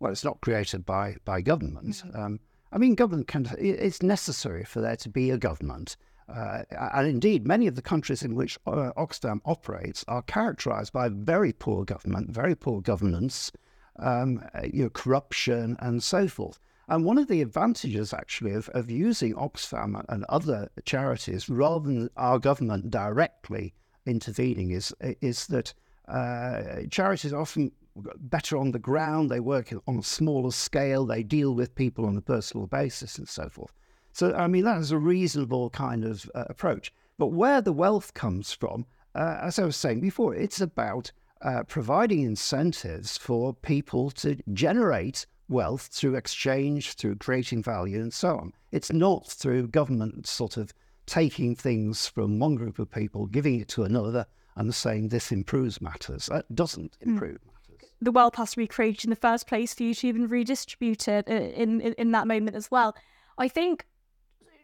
Well, 0.00 0.10
it's 0.10 0.24
not 0.24 0.40
created 0.40 0.84
by 0.84 1.16
by 1.24 1.40
government. 1.40 2.02
Mm-hmm. 2.04 2.20
Um, 2.20 2.40
I 2.72 2.78
mean, 2.78 2.94
government 2.94 3.28
can. 3.28 3.48
It's 3.58 4.02
necessary 4.02 4.64
for 4.64 4.80
there 4.80 4.96
to 4.96 5.08
be 5.08 5.30
a 5.30 5.38
government. 5.38 5.96
Uh, 6.28 6.62
and 6.94 7.06
indeed, 7.06 7.46
many 7.46 7.66
of 7.66 7.74
the 7.74 7.82
countries 7.82 8.22
in 8.22 8.34
which 8.34 8.58
uh, 8.66 8.92
Oxfam 8.96 9.40
operates 9.44 10.04
are 10.08 10.22
characterized 10.22 10.92
by 10.92 11.08
very 11.08 11.52
poor 11.52 11.84
government, 11.84 12.30
very 12.30 12.54
poor 12.54 12.80
governance, 12.80 13.52
um, 13.98 14.42
uh, 14.54 14.62
you 14.72 14.84
know, 14.84 14.90
corruption, 14.90 15.76
and 15.80 16.02
so 16.02 16.28
forth. 16.28 16.58
And 16.88 17.04
one 17.04 17.18
of 17.18 17.28
the 17.28 17.42
advantages, 17.42 18.12
actually, 18.12 18.52
of, 18.52 18.68
of 18.70 18.90
using 18.90 19.34
Oxfam 19.34 20.04
and 20.08 20.24
other 20.28 20.70
charities 20.84 21.48
rather 21.48 21.86
than 21.86 22.10
our 22.16 22.38
government 22.38 22.90
directly 22.90 23.74
intervening 24.04 24.72
is 24.72 24.92
is 25.00 25.46
that 25.46 25.72
uh, 26.08 26.82
charities 26.90 27.32
are 27.32 27.40
often 27.40 27.70
better 28.16 28.56
on 28.56 28.72
the 28.72 28.78
ground. 28.78 29.30
They 29.30 29.40
work 29.40 29.72
on 29.86 29.98
a 29.98 30.02
smaller 30.02 30.50
scale. 30.50 31.06
They 31.06 31.22
deal 31.22 31.54
with 31.54 31.74
people 31.74 32.06
on 32.06 32.16
a 32.16 32.22
personal 32.22 32.66
basis 32.66 33.18
and 33.18 33.28
so 33.28 33.48
forth. 33.48 33.72
So, 34.12 34.34
I 34.34 34.46
mean, 34.46 34.64
that 34.64 34.78
is 34.78 34.90
a 34.90 34.98
reasonable 34.98 35.70
kind 35.70 36.04
of 36.04 36.30
uh, 36.34 36.44
approach. 36.48 36.92
But 37.18 37.28
where 37.28 37.60
the 37.60 37.72
wealth 37.72 38.14
comes 38.14 38.52
from, 38.52 38.86
uh, 39.14 39.38
as 39.42 39.58
I 39.58 39.64
was 39.64 39.76
saying 39.76 40.00
before, 40.00 40.34
it's 40.34 40.60
about 40.60 41.12
uh, 41.42 41.64
providing 41.64 42.22
incentives 42.22 43.18
for 43.18 43.54
people 43.54 44.10
to 44.10 44.36
generate 44.52 45.26
wealth 45.48 45.88
through 45.92 46.14
exchange, 46.14 46.94
through 46.94 47.16
creating 47.16 47.62
value, 47.62 48.00
and 48.00 48.12
so 48.12 48.36
on. 48.36 48.52
It's 48.70 48.92
not 48.92 49.28
through 49.28 49.68
government 49.68 50.26
sort 50.26 50.56
of 50.56 50.72
taking 51.06 51.54
things 51.54 52.06
from 52.06 52.38
one 52.38 52.54
group 52.54 52.78
of 52.78 52.90
people, 52.90 53.26
giving 53.26 53.60
it 53.60 53.68
to 53.68 53.84
another, 53.84 54.26
and 54.56 54.74
saying 54.74 55.08
this 55.08 55.32
improves 55.32 55.80
matters. 55.80 56.26
That 56.26 56.54
doesn't 56.54 56.96
hmm. 57.02 57.10
improve 57.10 57.38
mm. 57.38 57.46
matters. 57.46 57.90
The 58.00 58.12
wealth 58.12 58.36
has 58.36 58.52
to 58.52 58.56
be 58.56 58.66
created 58.66 59.04
in 59.04 59.10
the 59.10 59.16
first 59.16 59.46
place 59.46 59.74
for 59.74 59.82
you 59.82 59.94
to 59.94 60.06
even 60.08 60.28
redistribute 60.28 61.08
it 61.08 61.28
uh, 61.28 61.32
in, 61.32 61.80
in, 61.80 61.94
in 61.94 62.10
that 62.12 62.26
moment 62.26 62.56
as 62.56 62.70
well. 62.70 62.94
I 63.38 63.48
think 63.48 63.86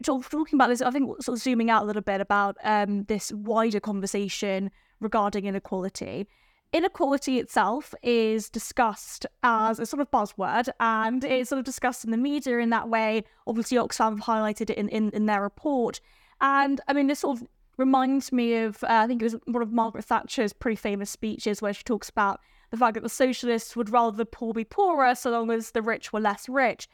talking 0.03 0.55
about 0.55 0.69
this, 0.69 0.81
I 0.81 0.91
think 0.91 1.21
sort 1.21 1.37
of 1.37 1.41
zooming 1.41 1.69
out 1.69 1.83
a 1.83 1.85
little 1.85 2.01
bit 2.01 2.21
about 2.21 2.57
um, 2.63 3.03
this 3.03 3.31
wider 3.31 3.79
conversation 3.79 4.71
regarding 4.99 5.45
inequality 5.45 6.27
inequality 6.71 7.39
itself 7.39 7.93
is 8.03 8.49
discussed 8.49 9.25
as 9.43 9.79
a 9.79 9.85
sort 9.85 10.01
of 10.01 10.11
buzzword 10.11 10.69
and 10.79 11.23
it's 11.23 11.49
sort 11.49 11.59
of 11.59 11.65
discussed 11.65 12.05
in 12.05 12.11
the 12.11 12.17
media 12.17 12.59
in 12.59 12.69
that 12.69 12.89
way. 12.89 13.23
Obviously, 13.47 13.77
Oxfam 13.77 14.17
have 14.17 14.25
highlighted 14.25 14.69
it 14.69 14.77
in, 14.77 14.89
in, 14.89 15.09
in 15.11 15.25
their 15.25 15.41
report. 15.41 15.99
And 16.41 16.79
I 16.87 16.93
mean, 16.93 17.07
this 17.07 17.19
sort 17.19 17.41
of 17.41 17.47
reminds 17.77 18.31
me 18.31 18.55
of, 18.57 18.83
uh, 18.83 18.87
I 18.89 19.07
think 19.07 19.21
it 19.21 19.25
was 19.25 19.35
one 19.45 19.63
of 19.63 19.71
Margaret 19.71 20.05
Thatcher's 20.05 20.53
pretty 20.53 20.75
famous 20.75 21.09
speeches 21.09 21.61
where 21.61 21.73
she 21.73 21.83
talks 21.83 22.09
about 22.09 22.39
the 22.71 22.77
fact 22.77 22.93
that 22.93 23.03
the 23.03 23.09
socialists 23.09 23.75
would 23.75 23.89
rather 23.89 24.15
the 24.15 24.25
poor 24.25 24.53
be 24.53 24.63
poorer 24.63 25.15
so 25.15 25.31
long 25.31 25.49
as 25.49 25.71
the 25.71 25.81
rich 25.81 26.13
were 26.13 26.19
less 26.19 26.47
rich. 26.47 26.87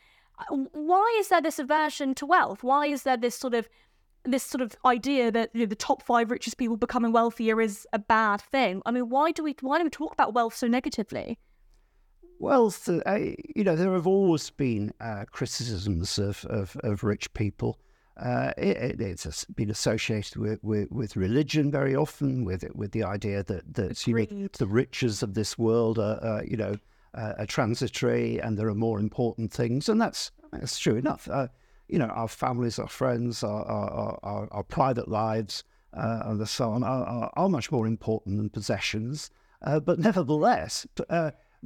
Why 0.50 1.18
is 1.20 1.30
there 1.30 1.42
this 1.42 1.60
aversion 1.60 2.14
to 2.16 2.26
wealth? 2.26 2.64
Why 2.64 2.88
is 2.88 3.04
there 3.04 3.18
this 3.18 3.36
sort 3.36 3.54
of 3.54 3.68
this 4.28 4.44
sort 4.44 4.62
of 4.62 4.76
idea 4.84 5.32
that 5.32 5.52
you 5.54 5.62
know, 5.62 5.66
the 5.68 5.76
top 5.76 6.02
five 6.02 6.32
richest 6.32 6.58
people 6.58 6.78
becoming 6.78 7.12
wealthier 7.12 7.62
is 7.62 7.88
a 7.94 8.00
bad 8.00 8.42
thing? 8.42 8.82
I 8.86 8.92
mean, 8.92 9.10
why 9.10 9.32
do 9.32 9.44
we 9.44 9.56
why 9.62 9.78
do 9.78 9.84
we 9.84 9.90
talk 9.90 10.14
about 10.14 10.34
wealth 10.34 10.56
so 10.56 10.68
negatively? 10.68 11.40
Wealth, 12.40 12.90
uh, 12.90 13.20
you 13.56 13.64
know, 13.64 13.78
there 13.78 13.94
have 13.94 14.08
always 14.08 14.50
been 14.50 14.92
uh, 15.00 15.24
criticisms 15.32 16.20
of, 16.20 16.44
of, 16.50 16.76
of 16.84 17.02
rich 17.02 17.34
people 17.34 17.80
uh, 18.18 18.52
it, 18.58 19.02
it's 19.02 19.46
been 19.46 19.70
associated 19.70 20.38
with, 20.38 20.64
with, 20.64 20.90
with, 20.90 21.16
religion 21.18 21.70
very 21.70 21.96
often, 21.96 22.46
with 22.46 22.64
with 22.74 22.92
the 22.92 23.04
idea 23.04 23.44
that 23.44 23.74
that 23.74 24.08
you 24.08 24.16
know, 24.16 24.48
the 24.58 24.68
riches 24.68 25.22
of 25.22 25.34
this 25.34 25.58
world 25.58 26.00
are, 26.00 26.24
uh, 26.24 26.42
you 26.46 26.56
know 26.56 26.78
uh, 27.16 27.34
are 27.40 27.46
transitory 27.46 28.40
and 28.40 28.58
there 28.58 28.68
are 28.68 28.76
more 28.76 29.00
important 29.00 29.52
things, 29.52 29.90
and 29.90 30.00
that's 30.00 30.32
that's 30.52 30.78
true 30.78 30.96
enough. 30.96 31.28
Uh, 31.30 31.48
you 31.88 32.00
know, 32.00 32.08
our 32.08 32.28
families, 32.28 32.80
our 32.80 32.88
friends, 32.88 33.44
our 33.44 33.66
our, 33.66 34.20
our, 34.24 34.48
our 34.52 34.64
private 34.64 35.08
lives, 35.08 35.64
uh, 35.94 36.24
and 36.26 36.48
so 36.48 36.72
on 36.72 36.84
are, 36.84 37.06
are, 37.06 37.32
are, 37.36 37.50
much 37.50 37.72
more 37.72 37.88
important 37.88 38.38
than 38.38 38.50
possessions. 38.50 39.30
Uh, 39.62 39.80
but 39.80 40.00
nevertheless, 40.00 40.86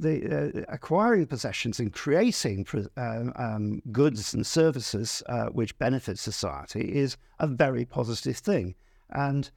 the 0.00 0.54
uh, 0.58 0.64
acquiring 0.68 1.26
possessions 1.26 1.78
and 1.78 1.92
creating 1.92 2.66
um, 2.96 3.32
um, 3.36 3.82
goods 3.92 4.34
and 4.34 4.46
services 4.46 5.22
uh, 5.28 5.46
which 5.46 5.78
benefit 5.78 6.18
society 6.18 6.96
is 6.96 7.16
a 7.38 7.46
very 7.46 7.84
positive 7.84 8.36
thing. 8.36 8.74
And, 9.10 9.50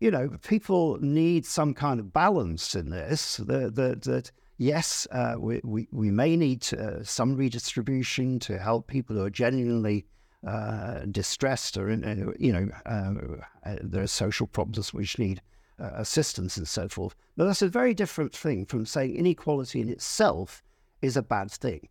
you 0.00 0.10
know, 0.10 0.28
people 0.46 0.98
need 1.00 1.46
some 1.46 1.74
kind 1.74 2.00
of 2.00 2.12
balance 2.12 2.74
in 2.74 2.90
this 2.90 3.36
that, 3.38 3.74
that, 3.76 4.02
that 4.02 4.30
yes, 4.58 5.06
uh, 5.12 5.36
we, 5.38 5.60
we, 5.64 5.88
we, 5.90 6.10
may 6.10 6.36
need 6.36 6.66
uh, 6.74 7.02
some 7.02 7.36
redistribution 7.36 8.38
to 8.40 8.58
help 8.58 8.86
people 8.86 9.16
who 9.16 9.24
are 9.24 9.30
genuinely 9.30 10.04
uh, 10.46 11.00
distressed 11.10 11.76
or, 11.76 11.88
in, 11.88 12.34
you 12.38 12.52
know, 12.52 12.68
uh, 12.84 13.76
there 13.80 14.02
are 14.02 14.08
social 14.08 14.46
problems 14.46 14.92
which 14.92 15.18
need 15.18 15.40
uh, 15.80 15.90
assistance 15.94 16.56
and 16.56 16.68
so 16.68 16.88
forth. 16.88 17.14
But 17.36 17.46
that's 17.46 17.62
a 17.62 17.68
very 17.68 17.94
different 17.94 18.34
thing 18.34 18.66
from 18.66 18.84
saying 18.84 19.14
inequality 19.14 19.80
in 19.80 19.88
itself 19.88 20.62
is 21.02 21.16
a 21.16 21.22
bad 21.22 21.50
thing. 21.50 21.88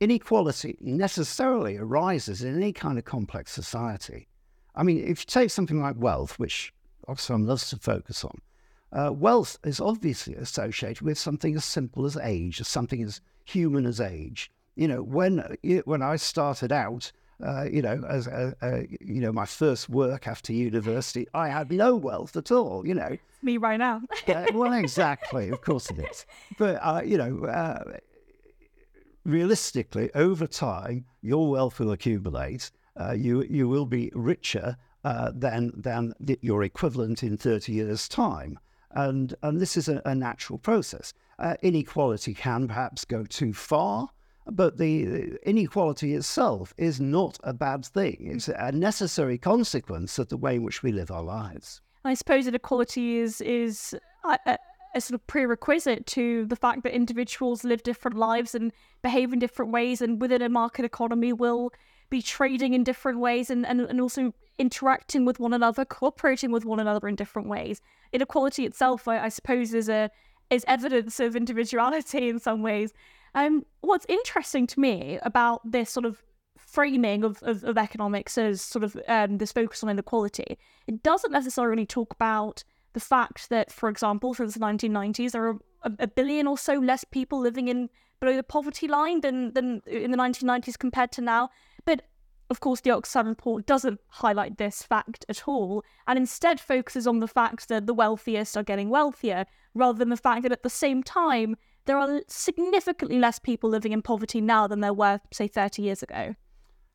Inequality 0.00 0.78
necessarily 0.80 1.76
arises 1.76 2.42
in 2.42 2.56
any 2.56 2.72
kind 2.72 2.98
of 2.98 3.04
complex 3.04 3.52
society. 3.52 4.28
I 4.76 4.84
mean, 4.84 4.98
if 4.98 5.22
you 5.22 5.26
take 5.26 5.50
something 5.50 5.80
like 5.80 5.96
wealth, 5.98 6.38
which 6.38 6.72
Oxfam 7.08 7.46
loves 7.46 7.70
to 7.70 7.76
focus 7.76 8.24
on, 8.24 8.40
uh, 8.92 9.12
wealth 9.12 9.58
is 9.64 9.80
obviously 9.80 10.34
associated 10.34 11.02
with 11.02 11.18
something 11.18 11.54
as 11.56 11.64
simple 11.64 12.06
as 12.06 12.16
age, 12.16 12.60
as 12.60 12.68
something 12.68 13.02
as 13.02 13.20
human 13.44 13.86
as 13.86 14.00
age. 14.00 14.50
You 14.76 14.88
know, 14.88 15.02
when 15.02 15.56
when 15.84 16.02
I 16.02 16.16
started 16.16 16.72
out, 16.72 17.10
uh, 17.44 17.64
you 17.64 17.82
know, 17.82 18.02
as 18.08 18.26
a, 18.26 18.54
a, 18.62 18.86
you 19.00 19.20
know, 19.20 19.32
my 19.32 19.44
first 19.44 19.88
work 19.88 20.26
after 20.26 20.52
university, 20.52 21.26
I 21.34 21.48
had 21.48 21.70
no 21.70 21.96
wealth 21.96 22.36
at 22.36 22.50
all. 22.50 22.86
You 22.86 22.94
know, 22.94 23.16
me 23.42 23.56
right 23.56 23.76
now. 23.76 24.02
uh, 24.26 24.46
well, 24.54 24.72
exactly, 24.84 25.50
of 25.50 25.60
course 25.60 25.90
it 25.90 25.98
is. 25.98 26.26
But 26.58 26.76
uh, 26.76 27.02
you 27.04 27.18
know, 27.18 27.44
uh, 27.44 27.98
realistically, 29.24 30.10
over 30.14 30.46
time, 30.46 31.04
your 31.22 31.50
wealth 31.50 31.78
will 31.78 31.92
accumulate. 31.92 32.70
Uh, 32.98 33.12
you 33.12 33.42
you 33.44 33.68
will 33.68 33.86
be 33.86 34.10
richer 34.14 34.76
uh, 35.04 35.30
than 35.34 35.72
than 35.76 36.14
your 36.40 36.62
equivalent 36.64 37.22
in 37.22 37.36
thirty 37.36 37.72
years' 37.72 38.08
time, 38.08 38.58
and 38.92 39.34
and 39.42 39.60
this 39.60 39.76
is 39.76 39.88
a, 39.88 40.02
a 40.04 40.14
natural 40.14 40.58
process. 40.58 41.12
Uh, 41.38 41.54
inequality 41.62 42.34
can 42.34 42.68
perhaps 42.68 43.04
go 43.04 43.24
too 43.24 43.52
far. 43.52 44.08
But 44.50 44.78
the 44.78 45.36
inequality 45.42 46.14
itself 46.14 46.72
is 46.78 47.00
not 47.00 47.38
a 47.44 47.52
bad 47.52 47.84
thing. 47.84 48.28
Mm. 48.30 48.34
It's 48.34 48.48
a 48.48 48.72
necessary 48.72 49.36
consequence 49.36 50.18
of 50.18 50.28
the 50.28 50.38
way 50.38 50.56
in 50.56 50.62
which 50.62 50.82
we 50.82 50.90
live 50.90 51.10
our 51.10 51.22
lives. 51.22 51.82
I 52.04 52.14
suppose 52.14 52.46
inequality 52.46 53.18
is 53.18 53.42
is 53.42 53.94
a, 54.24 54.58
a, 54.94 55.00
sort 55.00 55.20
of 55.20 55.26
prerequisite 55.26 56.06
to 56.06 56.46
the 56.46 56.56
fact 56.56 56.82
that 56.84 56.94
individuals 56.94 57.64
live 57.64 57.82
different 57.82 58.16
lives 58.16 58.54
and 58.54 58.72
behave 59.02 59.32
in 59.34 59.38
different 59.38 59.70
ways, 59.70 60.00
and 60.00 60.20
within 60.20 60.40
a 60.40 60.48
market 60.48 60.84
economy 60.86 61.34
will 61.34 61.70
be 62.10 62.22
trading 62.22 62.74
in 62.74 62.84
different 62.84 63.20
ways 63.20 63.50
and, 63.50 63.66
and, 63.66 63.80
and 63.80 64.00
also 64.00 64.32
interacting 64.58 65.24
with 65.24 65.38
one 65.38 65.52
another, 65.52 65.84
cooperating 65.84 66.50
with 66.50 66.64
one 66.64 66.80
another 66.80 67.08
in 67.08 67.14
different 67.14 67.48
ways. 67.48 67.80
Inequality 68.12 68.64
itself, 68.64 69.06
I, 69.06 69.24
I 69.24 69.28
suppose, 69.28 69.74
is 69.74 69.88
a 69.88 70.10
is 70.50 70.64
evidence 70.66 71.20
of 71.20 71.36
individuality 71.36 72.28
in 72.28 72.38
some 72.38 72.62
ways. 72.62 72.94
Um, 73.34 73.66
what's 73.82 74.06
interesting 74.08 74.66
to 74.68 74.80
me 74.80 75.18
about 75.22 75.60
this 75.70 75.90
sort 75.90 76.06
of 76.06 76.22
framing 76.56 77.22
of, 77.22 77.42
of, 77.42 77.64
of 77.64 77.78
economics 77.78 78.36
as 78.38 78.60
sort 78.60 78.82
of 78.82 78.96
um, 79.08 79.38
this 79.38 79.52
focus 79.52 79.82
on 79.82 79.90
inequality, 79.90 80.58
it 80.86 81.02
doesn't 81.02 81.32
necessarily 81.32 81.86
talk 81.86 82.12
about 82.12 82.64
the 82.94 83.00
fact 83.00 83.50
that, 83.50 83.70
for 83.70 83.88
example, 83.88 84.34
since 84.34 84.54
the 84.54 84.60
1990s, 84.60 85.32
there 85.32 85.46
are 85.46 85.58
a, 85.82 85.92
a 86.00 86.06
billion 86.06 86.46
or 86.46 86.58
so 86.58 86.74
less 86.74 87.04
people 87.04 87.38
living 87.38 87.68
in 87.68 87.88
below 88.20 88.34
the 88.34 88.42
poverty 88.42 88.88
line 88.88 89.20
than, 89.20 89.52
than 89.52 89.80
in 89.86 90.10
the 90.10 90.16
1990s 90.16 90.78
compared 90.78 91.12
to 91.12 91.20
now. 91.20 91.50
But 91.88 92.02
of 92.50 92.60
course, 92.60 92.82
the 92.82 92.90
Oxfam 92.90 93.26
report 93.26 93.64
doesn't 93.64 93.98
highlight 94.08 94.58
this 94.58 94.82
fact 94.82 95.24
at 95.26 95.48
all, 95.48 95.82
and 96.06 96.18
instead 96.18 96.60
focuses 96.60 97.06
on 97.06 97.20
the 97.20 97.26
fact 97.26 97.66
that 97.68 97.86
the 97.86 97.94
wealthiest 97.94 98.58
are 98.58 98.62
getting 98.62 98.90
wealthier, 98.90 99.46
rather 99.72 99.98
than 99.98 100.10
the 100.10 100.18
fact 100.18 100.42
that 100.42 100.52
at 100.52 100.62
the 100.62 100.68
same 100.68 101.02
time, 101.02 101.56
there 101.86 101.96
are 101.96 102.20
significantly 102.28 103.18
less 103.18 103.38
people 103.38 103.70
living 103.70 103.92
in 103.92 104.02
poverty 104.02 104.42
now 104.42 104.66
than 104.66 104.80
there 104.80 104.92
were, 104.92 105.18
say, 105.32 105.48
30 105.48 105.80
years 105.80 106.02
ago. 106.02 106.34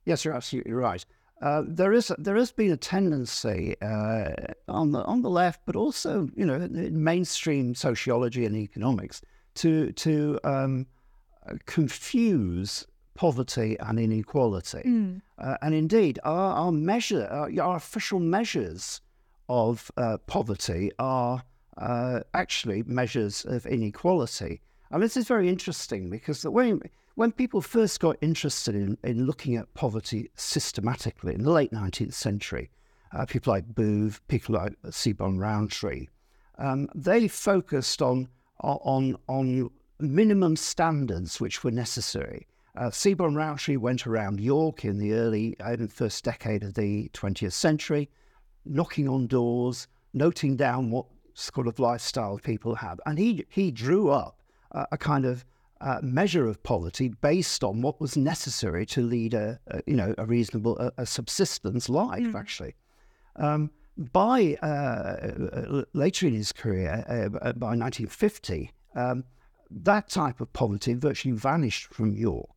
Yes, 0.06 0.24
you're 0.24 0.36
absolutely 0.36 0.74
right. 0.74 1.04
Uh, 1.42 1.64
there 1.66 1.92
is 1.92 2.12
there 2.20 2.36
has 2.36 2.52
been 2.52 2.72
a 2.72 2.78
tendency 2.78 3.76
uh, 3.82 4.30
on 4.68 4.92
the 4.92 5.04
on 5.06 5.24
the 5.24 5.30
left, 5.30 5.62
but 5.66 5.76
also 5.76 6.30
you 6.36 6.46
know 6.46 6.54
in 6.54 7.04
mainstream 7.04 7.74
sociology 7.74 8.46
and 8.46 8.56
economics 8.56 9.24
to 9.56 9.92
to 9.94 10.40
um, 10.44 10.86
confuse 11.66 12.86
poverty 13.16 13.78
and 13.80 14.00
inequality. 14.00 14.82
Mm. 14.86 15.22
Uh, 15.38 15.58
and 15.62 15.74
indeed, 15.74 16.20
our, 16.24 16.54
our 16.54 16.72
measure, 16.72 17.28
our, 17.30 17.50
our, 17.62 17.76
official 17.76 18.20
measures 18.20 19.02
of 19.50 19.92
uh, 19.98 20.18
poverty 20.26 20.92
are 21.00 21.44
uh, 21.78 22.22
actually 22.34 22.84
measures 22.84 23.46
of 23.46 23.66
inequality. 23.66 24.62
And 24.92 25.02
this 25.02 25.18
is 25.18 25.28
very 25.28 25.50
interesting 25.50 26.10
because 26.10 26.44
when, 26.44 26.82
when 27.16 27.32
people 27.32 27.62
first 27.62 28.00
got 28.00 28.18
interested 28.22 28.76
in, 28.76 28.98
in 29.04 29.26
looking 29.26 29.56
at 29.56 29.74
poverty 29.74 30.30
systematically 30.36 31.34
in 31.34 31.44
the 31.44 31.52
late 31.52 31.72
19th 31.72 32.14
century, 32.14 32.70
uh, 33.12 33.26
people 33.26 33.54
like 33.54 33.76
Booth, 33.76 34.22
people 34.28 34.56
like 34.56 34.74
Seebohm 34.88 35.40
Rowntree, 35.40 36.08
um, 36.58 36.90
they 36.96 37.28
focused 37.28 38.02
on, 38.02 38.28
on, 38.60 39.18
on 39.28 39.70
minimum 40.00 40.56
standards 40.56 41.40
which 41.40 41.64
were 41.64 41.72
necessary. 41.72 42.48
Uh, 42.76 42.90
Rowntree 43.20 43.78
went 43.78 44.08
around 44.08 44.40
York 44.40 44.84
in 44.84 44.98
the 44.98 45.14
early, 45.14 45.56
uh, 45.60 45.78
first 45.90 46.24
decade 46.24 46.64
of 46.64 46.74
the 46.74 47.10
20th 47.14 47.54
century, 47.54 48.10
knocking 48.66 49.08
on 49.08 49.28
doors, 49.28 49.88
noting 50.14 50.56
down 50.56 50.90
what 50.90 51.06
sort 51.36 51.68
of 51.68 51.78
lifestyle 51.80 52.40
people 52.40 52.74
have. 52.76 53.00
And 53.06 53.20
he, 53.20 53.46
he 53.50 53.70
drew 53.70 54.10
up 54.10 54.40
a 54.92 54.98
kind 54.98 55.26
of 55.26 55.46
uh, 55.82 56.00
measure 56.02 56.48
of 56.48 56.64
poverty 56.64 57.10
based 57.10 57.64
on 57.64 57.82
what 57.82 58.00
was 58.00 58.16
necessary 58.16 58.86
to 58.86 59.02
lead 59.02 59.34
a, 59.34 59.60
a 59.68 59.82
you 59.86 59.96
know 59.96 60.16
a 60.18 60.26
reasonable 60.26 60.78
a, 60.80 60.92
a 60.98 61.06
subsistence 61.06 61.90
life 61.90 62.24
mm. 62.24 62.36
actually 62.36 62.74
um, 63.36 63.70
by 63.98 64.58
uh, 64.64 64.66
uh, 64.66 65.84
later 65.94 66.26
in 66.26 66.34
his 66.34 66.52
career 66.54 67.04
uh, 67.10 67.38
uh 67.46 67.54
by 67.54 67.76
1950 67.76 68.72
um, 68.96 69.26
that 69.70 70.08
type 70.08 70.40
of 70.40 70.52
poverty 70.54 70.94
virtually 70.94 71.36
vanished 71.36 71.94
from 71.94 72.16
York 72.16 72.50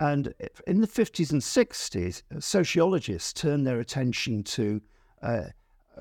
and 0.00 0.34
in 0.66 0.80
the 0.80 0.88
50s 0.88 1.30
and 1.32 1.40
60s 1.40 2.22
sociologists 2.42 3.32
turned 3.32 3.66
their 3.66 3.80
attention 3.80 4.42
to 4.42 4.80
uh, 5.22 5.44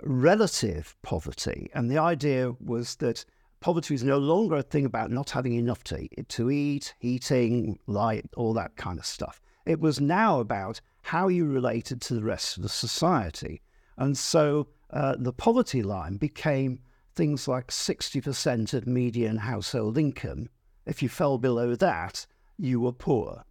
relative 0.02 0.96
poverty 1.04 1.70
and 1.74 1.90
the 1.90 1.98
idea 1.98 2.52
was 2.60 2.96
that 2.98 3.24
poverty 3.64 3.96
is 3.96 4.04
no 4.04 4.18
longer 4.18 4.58
a 4.58 4.62
thing 4.62 4.86
about 4.86 5.10
not 5.10 5.30
having 5.30 5.54
enough 5.54 5.86
to 5.86 5.98
eat, 5.98 6.28
to 6.28 6.52
eat, 6.52 6.94
heating, 7.00 7.80
light, 7.88 8.26
all 8.36 8.54
that 8.54 8.76
kind 8.76 9.00
of 9.00 9.06
stuff. 9.06 9.40
It 9.66 9.80
was 9.80 10.02
now 10.02 10.42
about 10.42 10.82
how 11.02 11.30
you 11.30 11.46
related 11.46 12.02
to 12.02 12.14
the 12.14 12.24
rest 12.24 12.58
of 12.58 12.64
the 12.64 12.70
society. 12.70 13.62
And 13.98 14.18
so 14.18 14.68
uh, 14.90 15.16
the 15.18 15.32
poverty 15.32 15.82
line 15.82 16.18
became 16.18 16.80
things 17.16 17.48
like 17.48 17.68
60% 17.68 18.74
of 18.74 18.86
median 18.86 19.38
household 19.38 19.98
income. 19.98 20.50
If 20.86 21.02
you 21.02 21.08
fell 21.08 21.38
below 21.38 21.74
that, 21.76 22.26
you 22.58 22.82
were 22.82 22.92
poor, 22.92 23.46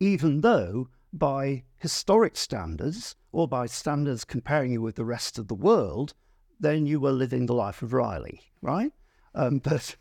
even 0.00 0.40
though 0.40 0.88
by 1.12 1.64
historic 1.78 2.36
standards 2.36 3.16
or 3.32 3.48
by 3.48 3.66
standards 3.66 4.24
comparing 4.24 4.72
you 4.72 4.82
with 4.82 4.96
the 4.96 5.04
rest 5.04 5.38
of 5.38 5.48
the 5.48 5.54
world, 5.54 6.14
then 6.60 6.86
you 6.86 7.00
were 7.00 7.12
living 7.12 7.46
the 7.46 7.54
life 7.54 7.82
of 7.82 7.92
Riley, 7.92 8.40
right? 8.62 8.92
Um, 9.34 9.58
but 9.64 9.96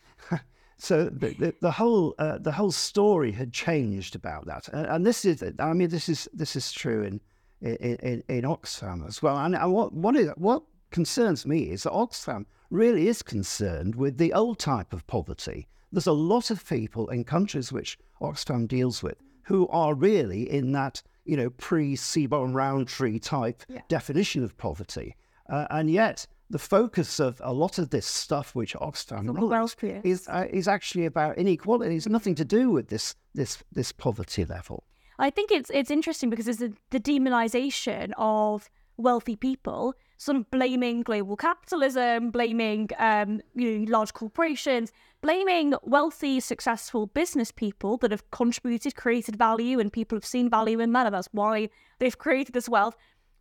so 0.78 1.06
the, 1.06 1.30
the, 1.40 1.56
the 1.62 1.72
whole 1.72 2.16
uh, 2.18 2.38
the 2.38 2.52
whole 2.52 2.72
story 2.72 3.32
had 3.32 3.54
changed 3.54 4.16
about 4.16 4.46
that, 4.46 4.68
and, 4.70 4.86
and, 4.88 5.06
this 5.06 5.26
is 5.26 5.44
I 5.60 5.74
mean 5.74 5.90
this 5.90 6.10
is 6.10 6.28
this 6.34 6.56
is 6.56 6.72
true 6.72 7.04
in 7.04 7.22
in, 7.62 8.24
in, 8.28 8.44
Oxfam 8.44 9.08
as 9.08 9.22
well. 9.22 9.38
And, 9.38 9.56
and 9.56 9.72
what 9.72 9.94
what 9.94 10.16
is 10.16 10.30
what 10.36 10.64
concerns 10.92 11.46
me 11.46 11.72
is 11.72 11.84
that 11.84 11.94
Oxfam 11.94 12.46
really 12.70 13.08
is 13.08 13.22
concerned 13.22 13.96
with 13.96 14.18
the 14.18 14.34
old 14.34 14.60
type 14.60 14.94
of 14.94 15.06
poverty. 15.08 15.68
There's 15.92 16.08
a 16.08 16.14
lot 16.14 16.52
of 16.52 16.68
people 16.68 17.10
in 17.10 17.24
countries 17.24 17.72
which 17.72 17.98
Oxfam 18.22 18.68
deals 18.68 19.02
with 19.02 19.18
who 19.46 19.68
are 19.70 19.94
really 19.94 20.50
in 20.50 20.72
that 20.74 21.02
you 21.24 21.38
know 21.38 21.50
pre 21.52 21.96
Seebohm 21.96 22.54
Rowntree 22.54 23.20
type 23.20 23.64
yeah. 23.68 23.82
definition 23.88 24.44
of 24.44 24.58
poverty, 24.58 25.16
uh, 25.50 25.68
and 25.70 25.90
yet 25.90 26.28
the 26.50 26.60
focus 26.60 27.20
of 27.20 27.42
a 27.44 27.54
lot 27.54 27.80
of 27.80 27.90
this 27.90 28.06
stuff 28.06 28.54
which 28.54 28.76
Oxfam 28.76 29.36
runs 29.50 29.76
is 30.04 30.28
uh, 30.28 30.46
is 30.50 30.68
actually 30.68 31.06
about 31.06 31.38
inequality. 31.38 31.96
It's 31.96 32.08
nothing 32.08 32.36
to 32.36 32.46
do 32.46 32.70
with 32.70 32.90
this 32.90 33.16
this 33.34 33.64
this 33.72 33.92
poverty 33.92 34.46
level. 34.46 34.84
I 35.18 35.30
think 35.30 35.52
it's 35.52 35.70
it's 35.74 35.92
interesting 35.92 36.30
because 36.30 36.46
there's 36.46 36.74
the 36.92 37.00
demonization 37.00 38.12
of 38.18 38.70
wealthy 38.98 39.36
people, 39.36 39.96
sort 40.18 40.38
of 40.38 40.50
blaming 40.50 41.02
global 41.02 41.36
capitalism, 41.36 42.32
blaming 42.32 42.90
um, 42.98 43.42
you 43.54 43.80
know, 43.80 43.92
large 43.92 44.14
corporations, 44.14 44.92
blaming 45.22 45.74
wealthy, 45.84 46.40
successful 46.40 47.08
business 47.08 47.52
people 47.52 47.98
that 47.98 48.12
have 48.12 48.30
contributed, 48.32 48.96
created 48.96 49.36
value, 49.36 49.80
and 49.80 49.92
people 49.92 50.16
have 50.16 50.26
seen 50.26 50.50
value 50.50 50.80
in 50.80 50.94
that, 50.94 51.06
and 51.06 51.16
that's 51.16 51.30
why 51.32 51.70
they've 52.00 52.18
created 52.18 52.54
this 52.54 52.70
wealth. 52.70 52.96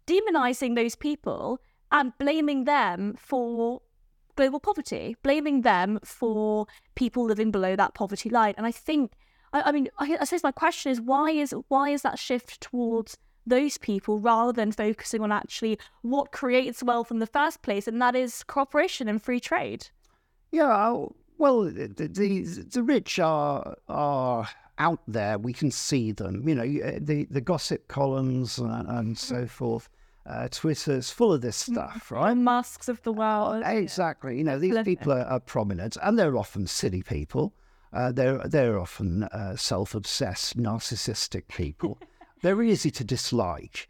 Demonizing 0.07 0.75
those 0.75 0.95
people 0.95 1.61
and 1.93 2.13
blaming 2.19 2.65
them 2.65 3.15
for 3.17 3.81
global 4.37 4.61
poverty, 4.61 5.17
blaming 5.23 5.63
them 5.63 5.99
for 6.05 6.67
people 6.95 7.25
living 7.25 7.51
below 7.51 7.77
that 7.77 7.95
poverty 7.95 8.29
line. 8.29 8.55
And 8.57 8.67
I 8.67 8.73
think, 8.73 9.13
I, 9.53 9.63
I 9.63 9.73
mean, 9.73 9.89
I, 9.99 10.17
I 10.21 10.25
suppose 10.25 10.43
my 10.43 10.53
question 10.53 10.91
is 10.91 11.01
why 11.01 11.31
is 11.31 11.55
why 11.69 11.91
is 11.91 12.03
that 12.03 12.19
shift 12.19 12.61
towards 12.61 13.17
those 13.47 13.79
people 13.79 14.19
rather 14.19 14.53
than 14.53 14.73
focusing 14.73 15.23
on 15.23 15.33
actually 15.33 15.79
what 16.03 16.33
creates 16.33 16.83
wealth 16.83 17.11
in 17.11 17.19
the 17.19 17.27
first 17.27 17.63
place, 17.63 17.87
and 17.87 18.01
that 18.01 18.15
is 18.15 18.43
cooperation 18.45 19.09
and 19.09 19.23
free 19.23 19.41
trade? 19.41 19.89
Yeah, 20.51 21.07
well, 21.39 21.63
the 21.63 21.89
the, 21.89 22.65
the 22.71 22.83
rich 22.83 23.19
are 23.19 23.77
are 23.89 24.49
out 24.79 25.01
there. 25.07 25.39
We 25.39 25.53
can 25.53 25.71
see 25.71 26.13
them. 26.13 26.49
You 26.49 26.55
know, 26.55 26.99
the 26.99 27.27
the 27.31 27.41
gossip 27.41 27.89
columns 27.89 28.59
and, 28.59 28.89
and 28.89 29.19
so 29.19 29.47
forth 29.47 29.89
uh, 30.27 30.49
Twitter's 30.51 31.11
full 31.11 31.33
of 31.33 31.41
this 31.41 31.69
mm, 31.69 31.73
stuff, 31.73 32.11
right? 32.11 32.35
Musks 32.35 32.89
of 32.89 33.03
the 33.03 33.13
world. 33.13 33.63
Exactly. 33.65 34.39
You 34.39 34.45
know, 34.45 34.59
these 34.59 34.77
people 34.83 35.13
are, 35.13 35.25
are, 35.25 35.41
prominent, 35.41 35.97
and 36.03 36.19
they're 36.19 36.37
often 36.37 36.67
silly 36.67 37.03
people. 37.03 37.55
Uh, 37.93 38.11
they're 38.11 38.39
they're 38.49 38.79
often 38.79 39.25
uh, 39.25 39.55
self-obsessed, 39.57 40.57
narcissistic 40.57 41.49
people. 41.49 41.99
they're 42.45 42.63
easy 42.63 42.91
to 42.91 43.05
dislike, 43.05 43.89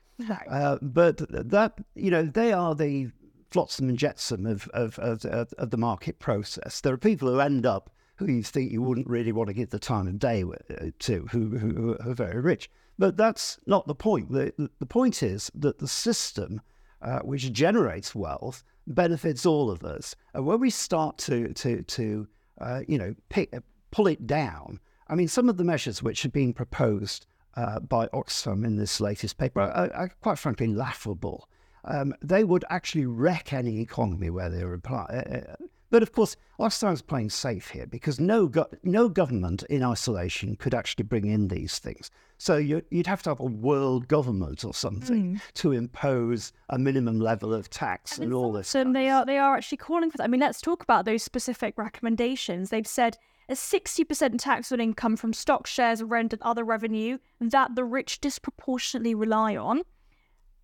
uh, 0.48 0.78
but 0.80 1.18
that 1.28 1.74
you 1.94 2.10
know 2.10 2.22
they 2.22 2.52
are 2.52 2.74
the 2.74 3.10
flotsam 3.50 3.88
and 3.88 3.98
jetsam 3.98 4.46
of 4.46 4.68
of, 4.68 4.98
of 4.98 5.24
of 5.24 5.70
the 5.70 5.76
market 5.76 6.18
process. 6.18 6.80
There 6.80 6.94
are 6.94 6.98
people 6.98 7.28
who 7.28 7.40
end 7.40 7.66
up 7.66 7.90
who 8.16 8.26
you 8.26 8.42
think 8.42 8.70
you 8.70 8.80
wouldn't 8.80 9.08
really 9.08 9.32
want 9.32 9.48
to 9.48 9.54
give 9.54 9.70
the 9.70 9.78
time 9.78 10.06
of 10.06 10.18
day 10.18 10.44
uh, 10.44 10.86
to, 11.00 11.26
who, 11.32 11.58
who, 11.58 11.94
who 11.94 12.10
are 12.10 12.14
very 12.14 12.40
rich. 12.40 12.70
But 12.96 13.16
that's 13.16 13.58
not 13.66 13.88
the 13.88 13.94
point. 13.94 14.30
The, 14.30 14.70
the 14.78 14.86
point 14.86 15.22
is 15.22 15.50
that 15.56 15.80
the 15.80 15.88
system 15.88 16.60
uh, 17.02 17.18
which 17.20 17.52
generates 17.52 18.14
wealth 18.14 18.62
benefits 18.86 19.44
all 19.44 19.68
of 19.68 19.82
us. 19.82 20.14
And 20.32 20.46
when 20.46 20.60
we 20.60 20.70
start 20.70 21.18
to, 21.18 21.52
to, 21.54 21.82
to 21.82 22.28
uh, 22.60 22.80
you 22.86 22.98
know, 22.98 23.14
pick, 23.30 23.52
pull 23.90 24.06
it 24.06 24.26
down, 24.28 24.78
I 25.08 25.16
mean, 25.16 25.28
some 25.28 25.48
of 25.48 25.56
the 25.56 25.64
measures 25.64 26.02
which 26.02 26.24
are 26.24 26.30
being 26.30 26.54
proposed 26.54 27.26
uh, 27.56 27.80
by 27.80 28.06
Oxfam 28.08 28.64
in 28.64 28.76
this 28.76 29.00
latest 29.00 29.38
paper 29.38 29.60
are, 29.60 29.92
are 29.92 30.08
quite 30.20 30.38
frankly 30.38 30.66
laughable. 30.66 31.48
Um, 31.84 32.14
they 32.22 32.44
would 32.44 32.64
actually 32.70 33.06
wreck 33.06 33.52
any 33.52 33.80
economy 33.80 34.30
where 34.30 34.48
they 34.48 34.62
applied. 34.62 35.10
Uh, 35.10 35.36
uh, 35.36 35.56
but 35.90 36.02
of 36.02 36.12
course, 36.12 36.36
Oxfam's 36.58 37.02
playing 37.02 37.30
safe 37.30 37.68
here 37.68 37.86
because 37.86 38.18
no, 38.18 38.48
go- 38.48 38.66
no 38.82 39.08
government 39.08 39.62
in 39.64 39.84
isolation 39.84 40.56
could 40.56 40.74
actually 40.74 41.04
bring 41.04 41.26
in 41.26 41.48
these 41.48 41.78
things. 41.78 42.10
So 42.36 42.56
you, 42.56 42.82
would 42.90 43.06
have 43.06 43.22
to 43.24 43.30
have 43.30 43.38
a 43.38 43.44
world 43.44 44.08
government 44.08 44.64
or 44.64 44.74
something 44.74 45.34
mm. 45.34 45.40
to 45.54 45.70
impose 45.70 46.52
a 46.68 46.78
minimum 46.78 47.20
level 47.20 47.54
of 47.54 47.70
tax 47.70 48.18
and, 48.18 48.24
and 48.24 48.34
all 48.34 48.50
this. 48.50 48.74
And 48.74 48.96
they 48.96 49.08
are 49.08 49.24
they 49.24 49.38
are 49.38 49.56
actually 49.56 49.78
calling 49.78 50.10
for 50.10 50.18
that. 50.18 50.24
I 50.24 50.26
mean, 50.26 50.40
let's 50.40 50.60
talk 50.60 50.82
about 50.82 51.04
those 51.04 51.22
specific 51.22 51.78
recommendations. 51.78 52.70
They've 52.70 52.86
said 52.86 53.16
a 53.48 53.54
60% 53.54 54.38
tax 54.38 54.72
on 54.72 54.80
income 54.80 55.16
from 55.16 55.32
stock 55.32 55.66
shares, 55.66 56.02
rent, 56.02 56.32
and 56.32 56.42
other 56.42 56.64
revenue 56.64 57.18
that 57.40 57.74
the 57.74 57.84
rich 57.84 58.20
disproportionately 58.20 59.14
rely 59.14 59.56
on. 59.56 59.82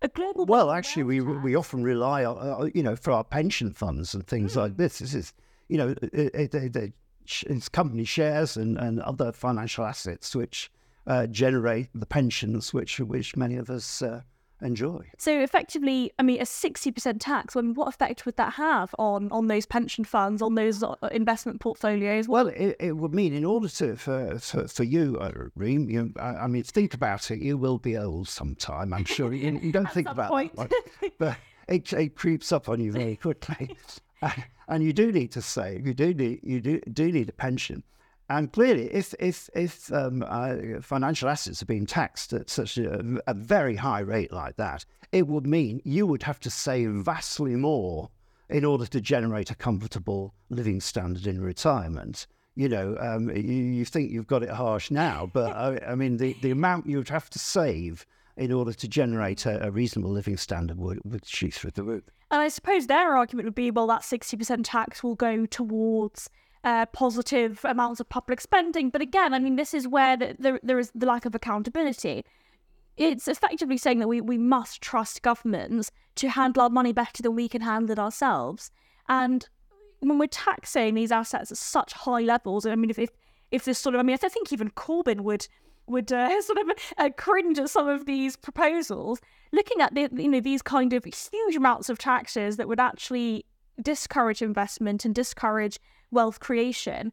A 0.01 0.07
global 0.07 0.45
well, 0.45 0.71
actually, 0.71 1.03
we 1.03 1.19
tax. 1.19 1.43
we 1.43 1.55
often 1.55 1.83
rely 1.83 2.25
on 2.25 2.37
uh, 2.37 2.69
you 2.73 2.81
know 2.81 2.95
for 2.95 3.11
our 3.11 3.23
pension 3.23 3.71
funds 3.71 4.15
and 4.15 4.25
things 4.25 4.53
mm. 4.53 4.57
like 4.57 4.77
this. 4.77 4.97
This 4.97 5.13
is 5.13 5.33
you 5.67 5.77
know 5.77 5.89
it, 6.01 6.53
it, 6.55 6.55
it, 6.55 6.93
it's 7.45 7.69
company 7.69 8.03
shares 8.03 8.57
and, 8.57 8.77
and 8.77 8.99
other 9.01 9.31
financial 9.31 9.85
assets 9.85 10.35
which 10.35 10.71
uh, 11.05 11.27
generate 11.27 11.89
the 11.93 12.07
pensions 12.07 12.73
which 12.73 12.99
which 12.99 13.35
many 13.35 13.57
of 13.57 13.69
us 13.69 14.01
uh, 14.01 14.21
enjoy. 14.61 15.09
So 15.17 15.39
effectively, 15.39 16.11
I 16.19 16.23
mean, 16.23 16.41
a 16.41 16.45
sixty 16.45 16.91
percent 16.91 17.21
tax. 17.21 17.55
I 17.55 17.61
mean, 17.61 17.73
what 17.73 17.87
effect 17.87 18.25
would 18.25 18.37
that 18.37 18.53
have 18.53 18.93
on 18.97 19.31
on 19.31 19.47
those 19.47 19.65
pension 19.65 20.03
funds, 20.03 20.41
on 20.41 20.55
those 20.55 20.83
uh, 20.83 20.95
investment 21.11 21.59
portfolios? 21.61 22.27
Well, 22.27 22.47
it, 22.47 22.75
it 22.79 22.97
would 22.97 23.13
mean 23.13 23.33
in 23.33 23.45
order 23.45 23.67
to 23.67 23.95
for 23.95 24.39
for, 24.39 24.67
for 24.67 24.83
you, 24.83 25.17
uh, 25.19 25.31
Reem, 25.55 25.89
you, 25.89 26.13
I, 26.19 26.29
I, 26.29 26.47
mean, 26.47 26.63
think 26.63 26.93
about 26.93 27.31
it. 27.31 27.39
You 27.39 27.57
will 27.57 27.77
be 27.77 27.97
old 27.97 28.27
sometime. 28.27 28.93
I'm 28.93 29.05
sure 29.05 29.33
you, 29.33 29.59
you 29.61 29.71
don't 29.71 29.91
think 29.91 30.09
about 30.09 30.29
point. 30.29 30.55
that, 30.55 30.71
but 31.17 31.37
it, 31.67 31.91
it 31.93 32.15
creeps 32.15 32.51
up 32.51 32.69
on 32.69 32.79
you 32.79 32.91
very 32.91 33.15
quickly. 33.15 33.77
and 34.67 34.83
you 34.83 34.93
do 34.93 35.11
need 35.11 35.31
to 35.31 35.41
save. 35.41 35.85
You 35.85 35.93
do 35.93 36.13
need 36.13 36.39
you 36.43 36.61
do 36.61 36.79
do 36.79 37.11
need 37.11 37.29
a 37.29 37.33
pension. 37.33 37.83
And 38.31 38.49
clearly, 38.53 38.85
if 38.93 39.13
if 39.19 39.49
if 39.53 39.91
um, 39.91 40.23
uh, 40.25 40.79
financial 40.81 41.27
assets 41.27 41.61
are 41.61 41.65
being 41.65 41.85
taxed 41.85 42.31
at 42.31 42.49
such 42.49 42.77
a, 42.77 43.19
a, 43.27 43.33
very 43.33 43.75
high 43.75 43.99
rate 43.99 44.31
like 44.31 44.55
that, 44.55 44.85
it 45.11 45.27
would 45.27 45.45
mean 45.45 45.81
you 45.83 46.07
would 46.07 46.23
have 46.23 46.39
to 46.41 46.49
save 46.49 46.91
vastly 46.91 47.57
more 47.57 48.09
in 48.49 48.63
order 48.63 48.85
to 48.85 49.01
generate 49.01 49.51
a 49.51 49.55
comfortable 49.55 50.33
living 50.49 50.79
standard 50.79 51.27
in 51.27 51.41
retirement. 51.41 52.25
You 52.55 52.69
know, 52.69 52.95
um, 53.01 53.29
you, 53.35 53.41
you, 53.41 53.85
think 53.85 54.11
you've 54.11 54.27
got 54.27 54.43
it 54.43 54.49
harsh 54.49 54.91
now, 54.91 55.29
but 55.33 55.51
I, 55.51 55.79
I, 55.91 55.95
mean, 55.95 56.15
the, 56.15 56.33
the 56.41 56.51
amount 56.51 56.85
you 56.85 56.97
would 56.97 57.09
have 57.09 57.29
to 57.31 57.39
save 57.39 58.05
in 58.37 58.53
order 58.53 58.71
to 58.71 58.87
generate 58.87 59.45
a, 59.45 59.67
a 59.67 59.71
reasonable 59.71 60.11
living 60.11 60.37
standard 60.37 60.77
would, 60.77 60.99
would 61.03 61.25
shoot 61.25 61.53
through 61.53 61.71
the 61.71 61.83
roof. 61.83 62.03
And 62.29 62.41
I 62.41 62.47
suppose 62.47 62.87
their 62.87 63.15
argument 63.15 63.45
would 63.45 63.55
be, 63.55 63.71
well, 63.71 63.87
that 63.87 64.03
60% 64.03 64.61
tax 64.63 65.03
will 65.03 65.15
go 65.15 65.45
towards 65.45 66.29
uh, 66.63 66.85
positive 66.87 67.59
amounts 67.63 67.99
of 67.99 68.09
public 68.09 68.41
spending. 68.41 68.89
But 68.89 69.01
again, 69.01 69.33
I 69.33 69.39
mean, 69.39 69.55
this 69.55 69.73
is 69.73 69.87
where 69.87 70.17
the, 70.17 70.35
the, 70.37 70.59
there 70.63 70.79
is 70.79 70.91
the 70.93 71.05
lack 71.05 71.25
of 71.25 71.35
accountability. 71.35 72.23
It's 72.97 73.27
effectively 73.27 73.77
saying 73.77 73.99
that 73.99 74.07
we, 74.07 74.21
we 74.21 74.37
must 74.37 74.81
trust 74.81 75.21
governments 75.21 75.91
to 76.15 76.29
handle 76.29 76.63
our 76.63 76.69
money 76.69 76.93
better 76.93 77.23
than 77.23 77.35
we 77.35 77.47
can 77.47 77.61
handle 77.61 77.91
it 77.91 77.99
ourselves. 77.99 78.69
And 79.09 79.47
when 80.01 80.17
we're 80.17 80.27
taxing 80.27 80.95
these 80.95 81.11
assets 81.11 81.51
at 81.51 81.57
such 81.57 81.93
high 81.93 82.21
levels, 82.21 82.65
I 82.65 82.75
mean, 82.75 82.89
if 82.89 82.99
if, 82.99 83.09
if 83.51 83.65
this 83.65 83.79
sort 83.79 83.95
of, 83.95 83.99
I 83.99 84.03
mean, 84.03 84.17
I 84.21 84.29
think 84.29 84.51
even 84.51 84.69
Corbyn 84.71 85.21
would 85.21 85.47
would 85.87 86.11
uh, 86.11 86.41
sort 86.43 86.59
of 86.59 86.71
uh, 86.97 87.09
cringe 87.17 87.59
at 87.59 87.69
some 87.69 87.87
of 87.87 88.05
these 88.05 88.35
proposals, 88.35 89.19
looking 89.51 89.81
at 89.81 89.93
the, 89.95 90.09
you 90.15 90.29
know 90.29 90.39
these 90.39 90.61
kind 90.61 90.93
of 90.93 91.05
huge 91.05 91.55
amounts 91.55 91.89
of 91.89 91.97
taxes 91.97 92.57
that 92.57 92.67
would 92.67 92.79
actually 92.79 93.45
discourage 93.81 94.41
investment 94.41 95.05
and 95.05 95.13
discourage 95.13 95.79
wealth 96.11 96.39
creation. 96.39 97.11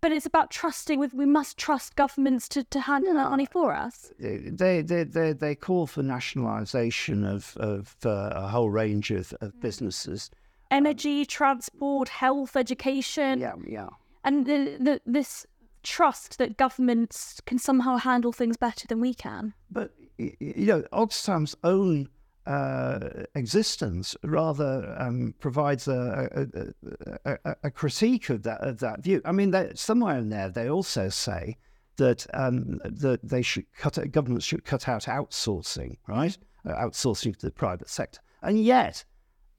But 0.00 0.10
it's 0.10 0.26
about 0.26 0.50
trusting 0.50 0.98
with 0.98 1.14
we 1.14 1.26
must 1.26 1.56
trust 1.56 1.94
governments 1.94 2.48
to, 2.50 2.64
to 2.64 2.80
handle 2.80 3.14
that 3.14 3.30
money 3.30 3.46
for 3.46 3.72
us. 3.72 4.12
They 4.18 4.82
they 4.82 5.04
they, 5.04 5.32
they 5.32 5.54
call 5.54 5.86
for 5.86 6.02
nationalisation 6.02 7.24
of 7.24 7.56
of 7.56 7.96
uh, 8.04 8.30
a 8.34 8.48
whole 8.48 8.70
range 8.70 9.12
of, 9.12 9.32
of 9.40 9.54
mm. 9.54 9.60
businesses. 9.60 10.30
Energy, 10.72 11.20
um, 11.20 11.26
transport, 11.26 12.08
health, 12.08 12.56
education. 12.56 13.38
Yeah, 13.38 13.54
yeah. 13.64 13.88
And 14.24 14.46
the, 14.46 14.76
the, 14.80 15.00
this 15.04 15.46
trust 15.82 16.38
that 16.38 16.56
governments 16.56 17.40
can 17.44 17.58
somehow 17.58 17.96
handle 17.96 18.32
things 18.32 18.56
better 18.56 18.86
than 18.86 19.00
we 19.00 19.14
can. 19.14 19.54
But 19.70 19.92
you 20.18 20.66
know, 20.66 20.84
Oxfam's 20.92 21.54
own 21.64 22.08
uh, 22.46 22.98
existence 23.34 24.16
rather 24.24 24.96
um, 24.98 25.34
provides 25.38 25.86
a, 25.86 26.74
a, 27.24 27.36
a, 27.44 27.56
a, 27.64 27.70
critique 27.70 28.30
of 28.30 28.42
that 28.42 28.60
of 28.62 28.80
that 28.80 29.00
view. 29.00 29.20
I 29.24 29.32
mean, 29.32 29.52
they, 29.52 29.72
somewhere 29.74 30.18
in 30.18 30.28
there 30.28 30.48
they 30.48 30.68
also 30.68 31.08
say 31.08 31.56
that 31.96 32.26
um, 32.34 32.80
that 32.84 33.20
they 33.22 33.42
should 33.42 33.66
cut 33.76 33.98
governments 34.10 34.44
should 34.44 34.64
cut 34.64 34.88
out 34.88 35.04
outsourcing, 35.04 35.98
right? 36.08 36.36
Uh, 36.66 36.74
outsourcing 36.74 37.36
to 37.36 37.46
the 37.46 37.52
private 37.52 37.88
sector, 37.88 38.20
and 38.42 38.62
yet, 38.62 39.04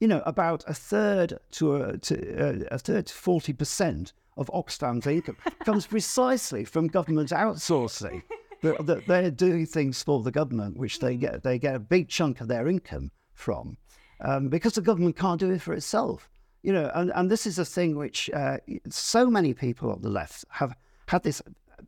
you 0.00 0.08
know, 0.08 0.22
about 0.26 0.64
a 0.66 0.74
third 0.74 1.38
to 1.52 1.76
a, 1.76 1.98
to, 1.98 2.36
uh, 2.38 2.64
a 2.70 2.78
third 2.78 3.06
to 3.06 3.14
forty 3.14 3.54
percent 3.54 4.12
of 4.36 4.50
Oxfam's 4.52 5.06
income 5.06 5.36
comes 5.64 5.86
precisely 5.94 6.64
from 6.64 6.88
government 6.88 7.30
outsourcing. 7.30 8.22
That, 8.72 9.06
they're 9.06 9.30
doing 9.30 9.66
things 9.66 10.02
for 10.02 10.22
the 10.22 10.30
government, 10.30 10.76
which 10.76 10.98
they 10.98 11.16
get 11.16 11.42
they 11.42 11.58
get 11.58 11.74
a 11.74 11.80
big 11.80 12.08
chunk 12.08 12.40
of 12.40 12.48
their 12.48 12.68
income 12.68 13.10
from, 13.34 13.76
um, 14.20 14.48
because 14.48 14.74
the 14.74 14.80
government 14.80 15.16
can't 15.16 15.40
do 15.40 15.50
it 15.50 15.62
for 15.62 15.74
itself. 15.74 16.28
You 16.62 16.72
know, 16.72 16.90
and, 16.94 17.12
and 17.14 17.30
this 17.30 17.46
is 17.46 17.58
a 17.58 17.64
thing 17.64 17.96
which 17.96 18.30
uh, 18.30 18.56
so 18.88 19.30
many 19.30 19.52
people 19.52 19.92
on 19.92 20.00
the 20.00 20.08
left 20.08 20.46
have 20.48 20.74
had 21.06 21.22
this 21.22 21.42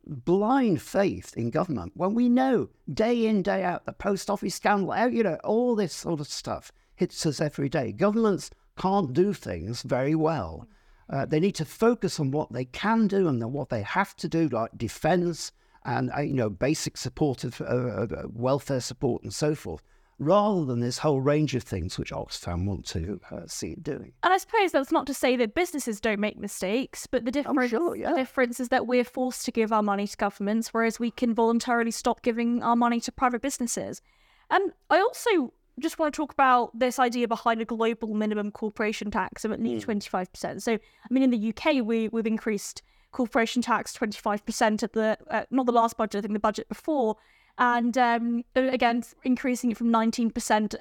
blind 0.05 0.81
faith 0.81 1.33
in 1.35 1.49
government 1.49 1.91
when 1.95 2.13
we 2.13 2.29
know 2.29 2.69
day 2.93 3.25
in 3.25 3.41
day 3.41 3.63
out 3.63 3.85
the 3.85 3.93
post 3.93 4.29
office 4.29 4.55
scandal, 4.55 4.95
you 5.09 5.23
know, 5.23 5.37
all 5.43 5.75
this 5.75 5.93
sort 5.93 6.19
of 6.19 6.27
stuff 6.27 6.71
hits 6.95 7.25
us 7.25 7.41
every 7.41 7.69
day. 7.69 7.91
Governments 7.91 8.51
can't 8.77 9.13
do 9.13 9.33
things 9.33 9.81
very 9.81 10.15
well. 10.15 10.67
Uh, 11.09 11.25
they 11.25 11.39
need 11.39 11.55
to 11.55 11.65
focus 11.65 12.19
on 12.19 12.31
what 12.31 12.51
they 12.51 12.65
can 12.65 13.07
do 13.07 13.27
and 13.27 13.41
what 13.53 13.69
they 13.69 13.81
have 13.81 14.15
to 14.17 14.27
do, 14.27 14.47
like 14.49 14.77
defence 14.77 15.51
and 15.87 16.11
uh, 16.15 16.21
you 16.21 16.33
know 16.33 16.49
basic 16.49 16.97
support 16.97 17.43
of 17.43 17.59
uh, 17.61 18.05
welfare 18.29 18.81
support 18.81 19.23
and 19.23 19.33
so 19.33 19.55
forth, 19.55 19.81
rather 20.19 20.65
than 20.65 20.81
this 20.81 20.97
whole 20.97 21.21
range 21.21 21.55
of 21.55 21.63
things 21.63 21.97
which 21.97 22.11
Oxfam 22.11 22.65
want 22.65 22.85
to 22.87 23.19
uh, 23.31 23.41
see 23.47 23.69
it 23.71 23.81
doing. 23.81 24.11
And 24.21 24.33
I 24.33 24.37
suppose 24.37 24.73
that's 24.73 24.91
not 24.91 25.07
to 25.07 25.13
say 25.13 25.35
that 25.37 25.55
businesses 25.55 25.99
don't 25.99 26.19
make 26.19 26.37
mistakes, 26.37 27.07
but 27.07 27.25
the 27.25 27.31
difference, 27.31 27.71
sure, 27.71 27.95
yeah. 27.95 28.11
the 28.11 28.17
difference 28.17 28.59
is 28.59 28.69
that 28.69 28.85
we're 28.85 29.05
forced 29.05 29.45
to 29.45 29.51
give 29.51 29.71
our 29.71 29.83
money 29.83 30.05
to 30.05 30.17
governments, 30.17 30.73
whereas 30.73 30.99
we 30.99 31.09
can 31.09 31.33
voluntarily 31.33 31.91
stop 31.91 32.21
giving 32.21 32.61
our 32.61 32.75
money 32.75 32.99
to 32.99 33.11
private 33.11 33.41
businesses. 33.41 34.01
And 34.49 34.71
I 34.89 34.99
also 34.99 35.53
just 35.79 35.99
want 35.99 36.13
to 36.13 36.17
talk 36.17 36.33
about 36.33 36.77
this 36.77 36.99
idea 36.99 37.27
behind 37.27 37.61
a 37.61 37.65
global 37.65 38.13
minimum 38.13 38.51
corporation 38.51 39.11
tax 39.11 39.45
of 39.45 39.51
at 39.51 39.61
least 39.61 39.83
hmm. 39.83 39.91
twenty 39.91 40.09
five 40.09 40.31
percent. 40.33 40.63
So, 40.63 40.73
I 40.73 41.07
mean, 41.13 41.23
in 41.23 41.29
the 41.29 41.49
UK, 41.49 41.85
we 41.85 42.09
we've 42.09 42.25
increased 42.25 42.81
corporation 43.17 43.63
tax 43.63 43.93
twenty 43.93 44.19
five 44.19 44.45
percent 44.45 44.83
at 44.83 44.93
the 44.93 45.17
uh, 45.29 45.43
not 45.49 45.65
the 45.65 45.71
last 45.71 45.97
budget, 45.97 46.19
I 46.19 46.21
think 46.21 46.33
the 46.33 46.39
budget 46.39 46.69
before, 46.69 47.17
and 47.57 47.97
um, 47.97 48.43
again 48.55 49.03
increasing 49.23 49.71
it 49.71 49.77
from 49.77 49.89
nineteen 49.89 50.29
percent 50.29 50.75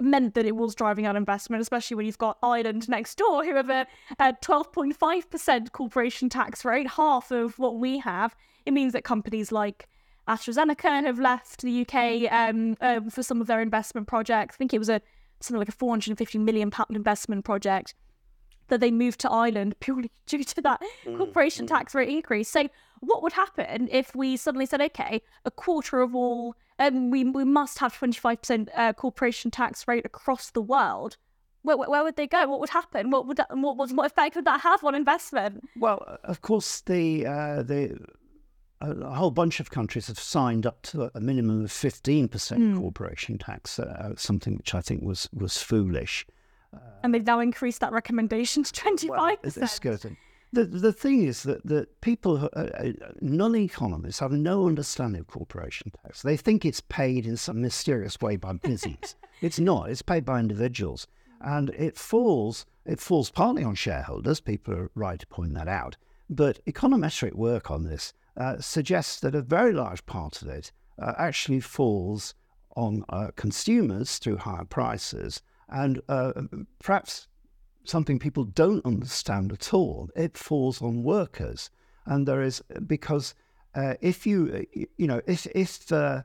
meant 0.00 0.34
that 0.34 0.46
it 0.46 0.56
was 0.56 0.74
driving 0.74 1.06
out 1.06 1.14
investment, 1.14 1.60
especially 1.60 1.94
when 1.94 2.06
you've 2.06 2.18
got 2.18 2.38
Ireland 2.42 2.88
next 2.88 3.16
door, 3.16 3.44
who 3.44 3.54
have 3.54 3.70
a, 3.70 3.86
a 4.18 4.32
12.5% 4.32 5.70
corporation 5.70 6.28
tax 6.28 6.64
rate, 6.64 6.88
half 6.88 7.30
of 7.30 7.56
what 7.60 7.78
we 7.78 7.98
have. 7.98 8.34
It 8.66 8.72
means 8.72 8.92
that 8.92 9.04
companies 9.04 9.52
like 9.52 9.88
AstraZeneca 10.26 11.04
have 11.04 11.20
left 11.20 11.62
the 11.62 11.82
UK 11.82 12.30
um, 12.32 12.76
um, 12.80 13.08
for 13.08 13.22
some 13.22 13.40
of 13.40 13.46
their 13.46 13.60
investment 13.60 14.08
projects. 14.08 14.56
I 14.56 14.58
think 14.58 14.74
it 14.74 14.80
was 14.80 14.88
a 14.88 15.00
something 15.40 15.60
like 15.60 15.68
a 15.68 15.72
450 15.72 16.38
million 16.38 16.70
pound 16.70 16.96
investment 16.96 17.44
project 17.44 17.94
that 18.68 18.80
they 18.80 18.90
moved 18.90 19.20
to 19.20 19.30
Ireland 19.30 19.74
purely 19.80 20.10
due 20.26 20.44
to 20.44 20.62
that 20.62 20.82
mm, 21.04 21.16
corporation 21.16 21.66
mm. 21.66 21.68
tax 21.68 21.94
rate 21.94 22.08
increase. 22.08 22.48
So, 22.48 22.68
what 23.00 23.22
would 23.22 23.32
happen 23.32 23.88
if 23.90 24.14
we 24.14 24.36
suddenly 24.36 24.66
said, 24.66 24.80
okay, 24.80 25.20
a 25.44 25.50
quarter 25.50 26.00
of 26.00 26.14
all, 26.14 26.54
um, 26.78 27.10
we 27.10 27.24
we 27.24 27.44
must 27.44 27.78
have 27.78 27.94
25% 27.94 28.68
uh, 28.74 28.92
corporation 28.94 29.50
tax 29.50 29.86
rate 29.86 30.06
across 30.06 30.50
the 30.50 30.62
world? 30.62 31.16
Where, 31.62 31.78
where, 31.78 32.04
would 32.04 32.16
they 32.16 32.26
go? 32.26 32.46
What 32.46 32.60
would 32.60 32.70
happen? 32.70 33.10
What 33.10 33.26
would 33.26 33.38
that, 33.38 33.48
what, 33.56 33.76
what 33.76 34.06
effect 34.06 34.36
would 34.36 34.44
that 34.44 34.60
have 34.60 34.84
on 34.84 34.94
investment? 34.94 35.66
Well, 35.76 36.18
of 36.22 36.42
course, 36.42 36.80
the 36.82 37.26
uh, 37.26 37.62
the 37.62 37.98
a, 38.80 39.14
whole 39.14 39.30
bunch 39.30 39.60
of 39.60 39.70
countries 39.70 40.06
have 40.08 40.18
signed 40.18 40.66
up 40.66 40.82
to 40.82 41.10
a 41.14 41.20
minimum 41.20 41.64
of 41.64 41.70
15% 41.70 42.28
mm. 42.28 42.78
corporation 42.78 43.38
tax, 43.38 43.78
uh, 43.78 44.14
something 44.16 44.56
which 44.56 44.74
I 44.74 44.80
think 44.80 45.02
was, 45.02 45.28
was 45.32 45.58
foolish. 45.58 46.26
Uh, 46.74 46.78
and 47.02 47.14
they've 47.14 47.26
now 47.26 47.40
increased 47.40 47.80
that 47.80 47.92
recommendation 47.92 48.62
to 48.64 48.72
25%. 48.72 49.08
Well, 49.08 49.36
it's. 49.42 50.06
The, 50.52 50.64
the 50.64 50.92
thing 50.92 51.24
is 51.24 51.42
that, 51.42 51.66
that 51.66 52.00
people, 52.00 52.48
uh, 52.52 52.56
uh 52.56 52.92
non 53.20 53.56
economists, 53.56 54.20
have 54.20 54.30
no 54.30 54.68
understanding 54.68 55.20
of 55.20 55.26
corporation 55.26 55.90
tax. 56.02 56.22
They 56.22 56.36
think 56.36 56.64
it's 56.64 56.80
paid 56.80 57.26
in 57.26 57.36
some 57.36 57.60
mysterious 57.60 58.20
way 58.20 58.36
by 58.36 58.52
business. 58.52 59.16
it's 59.40 59.58
not, 59.58 59.90
it's 59.90 60.02
paid 60.02 60.24
by 60.24 60.38
individuals. 60.38 61.08
And 61.40 61.70
it 61.70 61.98
falls, 61.98 62.66
it 62.86 63.00
falls 63.00 63.30
partly 63.30 63.64
on 63.64 63.74
shareholders. 63.74 64.40
People 64.40 64.74
are 64.74 64.90
right 64.94 65.18
to 65.18 65.26
point 65.26 65.54
that 65.54 65.66
out. 65.66 65.96
But 66.30 66.64
econometric 66.66 67.34
work 67.34 67.70
on 67.70 67.84
this 67.84 68.12
uh, 68.36 68.60
suggests 68.60 69.20
that 69.20 69.34
a 69.34 69.42
very 69.42 69.72
large 69.72 70.06
part 70.06 70.40
of 70.40 70.48
it 70.48 70.72
uh, 70.98 71.14
actually 71.18 71.60
falls 71.60 72.34
on 72.76 73.04
uh, 73.08 73.30
consumers 73.36 74.18
through 74.18 74.38
higher 74.38 74.64
prices. 74.64 75.42
And 75.74 76.00
uh, 76.08 76.32
perhaps 76.78 77.26
something 77.84 78.20
people 78.20 78.44
don't 78.44 78.86
understand 78.86 79.52
at 79.52 79.74
all, 79.74 80.08
it 80.14 80.38
falls 80.38 80.80
on 80.80 81.02
workers. 81.02 81.68
And 82.06 82.28
there 82.28 82.42
is, 82.42 82.62
because 82.86 83.34
uh, 83.74 83.94
if 84.00 84.24
you, 84.26 84.64
you 84.72 85.06
know, 85.06 85.20
if, 85.26 85.46
if 85.54 85.86
the, 85.86 86.24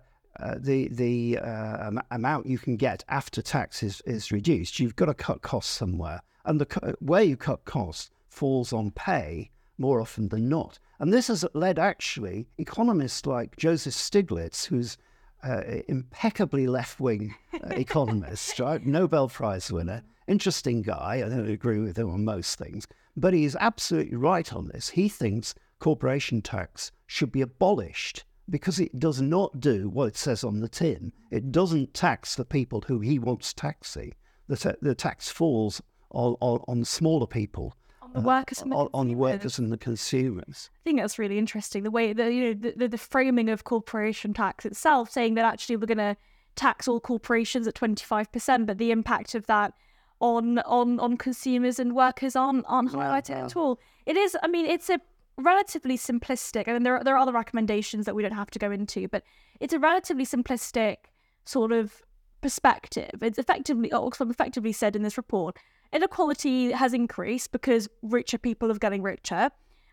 the 0.58 0.88
the 0.90 1.40
uh, 1.40 1.92
amount 2.12 2.46
you 2.46 2.60
can 2.60 2.78
get 2.78 3.04
after 3.10 3.42
tax 3.42 3.84
is, 3.84 4.02
is 4.06 4.32
reduced, 4.32 4.80
you've 4.80 4.96
got 4.96 5.08
to 5.08 5.14
cut 5.14 5.42
costs 5.42 5.76
somewhere, 5.76 6.22
and 6.46 6.62
the 6.62 6.96
where 7.00 7.24
you 7.24 7.36
cut 7.36 7.66
costs 7.66 8.12
falls 8.30 8.72
on 8.72 8.92
pay 8.92 9.50
more 9.78 10.00
often 10.00 10.30
than 10.30 10.48
not. 10.48 10.80
And 11.00 11.12
this 11.12 11.28
has 11.28 11.44
led 11.54 11.80
actually 11.80 12.48
economists 12.58 13.26
like 13.26 13.58
Joseph 13.58 13.96
Stiglitz, 13.96 14.66
who's 14.66 14.98
uh, 15.44 15.62
impeccably 15.88 16.68
left 16.68 17.00
wing 17.00 17.36
uh, 17.54 17.68
economist, 17.70 18.60
right? 18.60 18.86
Nobel 18.86 19.28
Prize 19.28 19.72
winner, 19.72 20.04
interesting 20.28 20.82
guy. 20.82 21.24
I 21.26 21.30
don't 21.30 21.50
agree 21.50 21.80
with 21.80 21.98
him 21.98 22.10
on 22.10 22.26
most 22.26 22.58
things, 22.58 22.88
but 23.16 23.34
he's 23.34 23.56
absolutely 23.56 24.18
right 24.18 24.52
on 24.54 24.68
this. 24.68 24.90
He 24.90 25.10
thinks 25.10 25.56
corporation 25.80 26.42
tax 26.42 26.92
should 27.08 27.32
be 27.32 27.42
abolished 27.42 28.26
because 28.50 28.80
it 28.80 29.00
does 29.00 29.22
not 29.22 29.60
do 29.60 29.90
what 29.90 30.08
it 30.08 30.18
says 30.18 30.44
on 30.44 30.60
the 30.60 30.70
tin. 30.70 31.14
It 31.32 31.52
doesn't 31.52 31.94
tax 31.94 32.36
the 32.36 32.46
people 32.46 32.84
who 32.88 33.00
he 33.00 33.20
wants 33.20 33.54
taxing. 33.54 34.14
The, 34.48 34.58
ta- 34.58 34.74
the 34.82 34.96
tax 34.96 35.30
falls 35.30 35.82
on, 36.12 36.36
on, 36.40 36.64
on 36.68 36.84
smaller 36.86 37.28
people 37.28 37.76
on 38.16 38.22
the 38.24 38.28
workers 38.28 38.62
and 38.62 38.72
the 38.72 38.76
on, 38.76 38.90
on 38.94 39.16
workers 39.16 39.60
and 39.60 39.72
the 39.72 39.78
consumers. 39.78 40.70
I 40.76 40.84
think 40.84 41.00
that's 41.00 41.20
really 41.20 41.38
interesting. 41.38 41.84
The 41.84 41.92
way 41.92 42.14
the 42.14 42.32
you 42.32 42.54
know 42.54 42.72
the, 42.76 42.88
the 42.88 42.98
framing 42.98 43.50
of 43.50 43.64
corporation 43.64 44.34
tax 44.34 44.66
itself, 44.66 45.12
saying 45.12 45.36
that 45.36 45.46
actually 45.46 45.78
we're 45.78 45.88
going 45.88 45.98
to 45.98 46.18
tax 46.56 46.88
all 46.88 47.00
corporations 47.00 47.68
at 47.68 47.76
twenty 47.76 48.04
five 48.04 48.32
percent, 48.32 48.68
but 48.68 48.78
the 48.78 48.92
impact 48.92 49.36
of 49.36 49.46
that 49.48 49.74
on 50.20 50.60
on 50.60 51.00
on 51.00 51.18
consumers 51.18 51.80
and 51.80 51.96
workers 51.96 52.36
aren't 52.36 52.66
aren't 52.68 52.92
highlighted 52.92 53.46
at 53.46 53.56
all. 53.56 53.80
It 54.06 54.18
is. 54.18 54.38
I 54.42 54.48
mean, 54.48 54.66
it's 54.66 54.90
a 54.90 55.00
relatively 55.38 55.98
simplistic. 55.98 56.68
I 56.68 56.74
mean, 56.74 56.84
there 56.84 56.98
are, 56.98 57.04
there 57.04 57.16
are 57.16 57.20
other 57.20 57.32
recommendations 57.32 58.06
that 58.06 58.16
we 58.16 58.24
don't 58.24 58.34
have 58.34 58.52
to 58.52 58.60
go 58.60 58.72
into, 58.72 59.08
but 59.08 59.24
it's 59.60 59.74
a 59.74 59.80
relatively 59.80 60.26
simplistic 60.26 60.98
sort 61.46 61.72
of 61.72 62.02
perspective. 62.42 63.12
It's 63.22 63.40
effectively 63.40 63.90
Oxfam 63.90 64.30
effectively 64.30 64.72
said 64.72 64.96
in 64.96 65.04
this 65.04 65.18
report 65.18 65.58
inequality 65.92 66.72
has 66.72 66.94
increased 66.94 67.52
because 67.52 67.90
richer 68.02 68.38
people 68.38 68.72
are 68.72 68.78
getting 68.78 69.02
richer. 69.02 69.50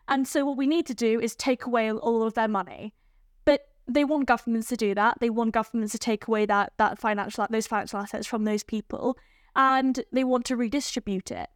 And 0.09 0.27
so 0.27 0.45
what 0.45 0.57
we 0.57 0.67
need 0.67 0.87
to 0.87 0.95
do 0.95 1.21
is 1.21 1.35
take 1.35 1.67
away 1.67 1.91
all 1.91 2.23
of 2.23 2.35
their 2.35 2.49
money. 2.49 2.95
But 3.45 3.69
they 3.89 4.05
want 4.05 4.27
governments 4.27 4.69
to 4.69 4.77
do 4.77 4.95
that. 4.95 5.19
They 5.21 5.31
want 5.31 5.53
governments 5.53 5.93
to 5.93 5.99
take 5.99 6.29
away 6.29 6.47
that 6.47 6.73
that 6.79 6.99
financial 6.99 7.47
those 7.51 7.67
financial 7.67 8.01
assets 8.01 8.27
from 8.27 8.45
those 8.45 8.63
people, 8.63 9.17
and 9.55 10.05
they 10.13 10.25
want 10.25 10.45
to 10.47 10.57
redistribute 10.57 11.31
it. 11.31 11.49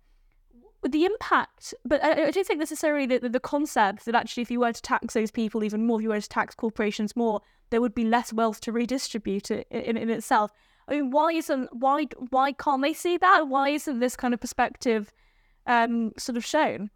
The 0.88 1.04
impact, 1.04 1.74
but 1.84 2.02
I, 2.02 2.12
I 2.12 2.30
don't 2.30 2.46
think 2.46 2.58
necessarily 2.58 3.04
the, 3.04 3.28
the, 3.28 3.38
concept 3.38 4.06
that 4.06 4.14
actually, 4.14 4.42
if 4.42 4.50
you 4.50 4.60
were 4.60 4.72
to 4.72 4.80
tax 4.80 5.12
those 5.12 5.30
people 5.30 5.62
even 5.62 5.84
more, 5.84 5.98
if 6.00 6.02
you 6.02 6.08
were 6.08 6.20
to 6.20 6.28
tax 6.28 6.54
corporations 6.54 7.14
more, 7.14 7.42
there 7.68 7.82
would 7.82 7.94
be 7.94 8.04
less 8.04 8.32
wealth 8.32 8.62
to 8.62 8.72
redistribute 8.72 9.50
in, 9.50 9.64
in 9.70 10.08
itself. 10.08 10.52
I 10.90 10.94
mean, 10.94 11.10
why 11.10 11.32
isn't 11.32 11.74
why 11.74 12.06
why 12.30 12.52
can't 12.52 12.82
they 12.82 12.92
see 12.92 13.16
that? 13.16 13.48
Why 13.48 13.68
isn't 13.70 14.00
this 14.00 14.16
kind 14.16 14.34
of 14.34 14.40
perspective 14.40 15.12
um, 15.66 16.12
sort 16.18 16.36
of 16.36 16.44
shown? 16.44 16.90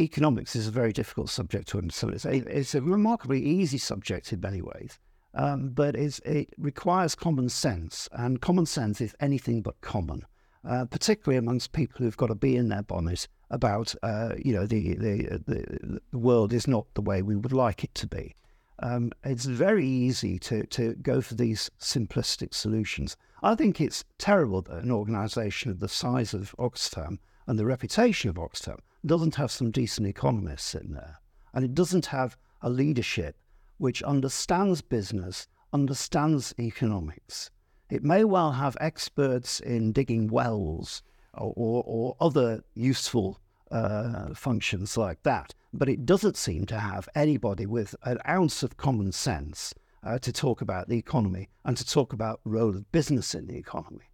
Economics 0.00 0.56
is 0.56 0.66
a 0.66 0.70
very 0.70 0.92
difficult 0.92 1.28
subject 1.28 1.68
to 1.68 1.78
understand. 1.78 2.14
It's 2.14 2.24
a, 2.24 2.58
it's 2.58 2.74
a 2.74 2.80
remarkably 2.80 3.42
easy 3.42 3.78
subject 3.78 4.32
in 4.32 4.40
many 4.40 4.62
ways, 4.62 4.98
um, 5.34 5.70
but 5.70 5.94
it 5.94 6.50
requires 6.58 7.14
common 7.14 7.48
sense, 7.48 8.08
and 8.12 8.40
common 8.40 8.66
sense 8.66 9.00
is 9.00 9.14
anything 9.20 9.62
but 9.62 9.80
common, 9.80 10.22
uh, 10.68 10.84
particularly 10.86 11.38
amongst 11.38 11.72
people 11.72 12.04
who've 12.04 12.16
got 12.16 12.26
to 12.26 12.34
be 12.34 12.56
in 12.56 12.68
their 12.68 12.82
bonnet 12.82 13.26
about, 13.50 13.94
uh, 14.02 14.32
you 14.42 14.52
know, 14.52 14.66
the, 14.66 14.94
the, 14.96 15.40
the, 15.46 16.00
the 16.10 16.18
world 16.18 16.52
is 16.52 16.66
not 16.66 16.86
the 16.92 17.00
way 17.00 17.22
we 17.22 17.36
would 17.36 17.52
like 17.52 17.82
it 17.82 17.94
to 17.94 18.06
be 18.06 18.34
um, 18.80 19.12
it's 19.24 19.46
very 19.46 19.86
easy 19.86 20.38
to, 20.40 20.66
to 20.66 20.94
go 20.94 21.20
for 21.20 21.34
these 21.34 21.70
simplistic 21.80 22.54
solutions. 22.54 23.16
I 23.42 23.54
think 23.54 23.80
it's 23.80 24.04
terrible 24.18 24.62
that 24.62 24.82
an 24.82 24.90
organisation 24.90 25.70
of 25.70 25.80
the 25.80 25.88
size 25.88 26.34
of 26.34 26.54
Oxfam 26.58 27.18
and 27.46 27.58
the 27.58 27.66
reputation 27.66 28.30
of 28.30 28.36
Oxfam 28.36 28.78
doesn't 29.04 29.36
have 29.36 29.50
some 29.50 29.70
decent 29.70 30.06
economists 30.06 30.74
in 30.74 30.92
there. 30.92 31.20
And 31.54 31.64
it 31.64 31.74
doesn't 31.74 32.06
have 32.06 32.36
a 32.60 32.68
leadership 32.68 33.36
which 33.78 34.02
understands 34.02 34.82
business, 34.82 35.46
understands 35.72 36.54
economics. 36.58 37.50
It 37.88 38.02
may 38.02 38.24
well 38.24 38.52
have 38.52 38.76
experts 38.80 39.60
in 39.60 39.92
digging 39.92 40.28
wells 40.28 41.02
or, 41.34 41.52
or, 41.56 41.84
or 41.86 42.16
other 42.20 42.64
useful 42.74 43.40
uh, 43.70 44.34
functions 44.34 44.96
like 44.96 45.22
that, 45.22 45.54
but 45.76 45.88
it 45.88 46.06
doesn't 46.06 46.36
seem 46.36 46.66
to 46.66 46.78
have 46.78 47.08
anybody 47.14 47.66
with 47.66 47.94
an 48.02 48.18
ounce 48.28 48.62
of 48.62 48.76
common 48.76 49.12
sense 49.12 49.74
uh, 50.02 50.18
to 50.18 50.32
talk 50.32 50.60
about 50.60 50.88
the 50.88 50.98
economy 50.98 51.48
and 51.64 51.76
to 51.76 51.86
talk 51.86 52.12
about 52.12 52.40
role 52.44 52.70
of 52.70 52.90
business 52.92 53.34
in 53.34 53.46
the 53.46 53.56
economy. 53.56 54.04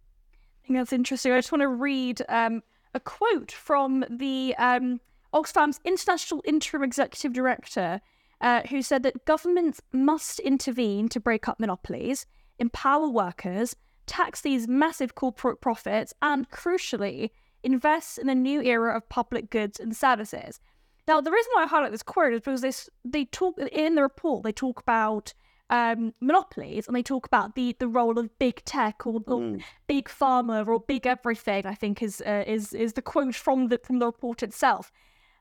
I 0.63 0.67
think 0.67 0.79
that's 0.79 0.93
interesting. 0.93 1.31
I 1.31 1.37
just 1.37 1.51
want 1.51 1.61
to 1.61 1.67
read 1.67 2.21
um, 2.29 2.63
a 2.93 2.99
quote 2.99 3.51
from 3.51 4.05
the 4.09 4.55
um, 4.57 4.99
Oxfam's 5.33 5.79
International 5.83 6.41
Interim 6.45 6.83
Executive 6.83 7.33
Director, 7.33 8.01
uh, 8.41 8.61
who 8.69 8.81
said 8.81 9.03
that 9.03 9.25
governments 9.25 9.81
must 9.91 10.39
intervene 10.39 11.09
to 11.09 11.19
break 11.19 11.47
up 11.47 11.59
monopolies, 11.59 12.25
empower 12.59 13.09
workers, 13.09 13.75
tax 14.05 14.41
these 14.41 14.67
massive 14.67 15.15
corporate 15.15 15.61
profits, 15.61 16.13
and 16.21 16.49
crucially, 16.49 17.31
invest 17.63 18.17
in 18.17 18.29
a 18.29 18.35
new 18.35 18.61
era 18.61 18.95
of 18.95 19.07
public 19.09 19.49
goods 19.49 19.79
and 19.79 19.95
services. 19.95 20.59
Now, 21.07 21.21
the 21.21 21.31
reason 21.31 21.51
why 21.53 21.63
I 21.63 21.67
highlight 21.67 21.91
this 21.91 22.03
quote 22.03 22.33
is 22.33 22.41
because 22.41 22.61
they, 22.61 22.71
they 23.03 23.25
talk 23.25 23.57
in 23.59 23.95
the 23.95 24.01
report, 24.01 24.43
they 24.43 24.51
talk 24.51 24.79
about 24.79 25.33
um, 25.69 26.13
monopolies 26.21 26.87
and 26.87 26.95
they 26.95 27.03
talk 27.03 27.25
about 27.25 27.55
the, 27.55 27.75
the 27.79 27.87
role 27.87 28.19
of 28.19 28.37
big 28.37 28.63
tech 28.63 29.05
or, 29.05 29.15
or 29.27 29.39
mm. 29.39 29.63
big 29.87 30.07
pharma 30.07 30.67
or 30.67 30.79
big 30.79 31.07
everything. 31.07 31.65
I 31.65 31.73
think 31.73 32.01
is 32.01 32.21
uh, 32.21 32.43
is 32.45 32.73
is 32.73 32.93
the 32.93 33.01
quote 33.01 33.35
from 33.35 33.67
the 33.67 33.79
from 33.83 33.99
the 33.99 34.05
report 34.05 34.43
itself. 34.43 34.91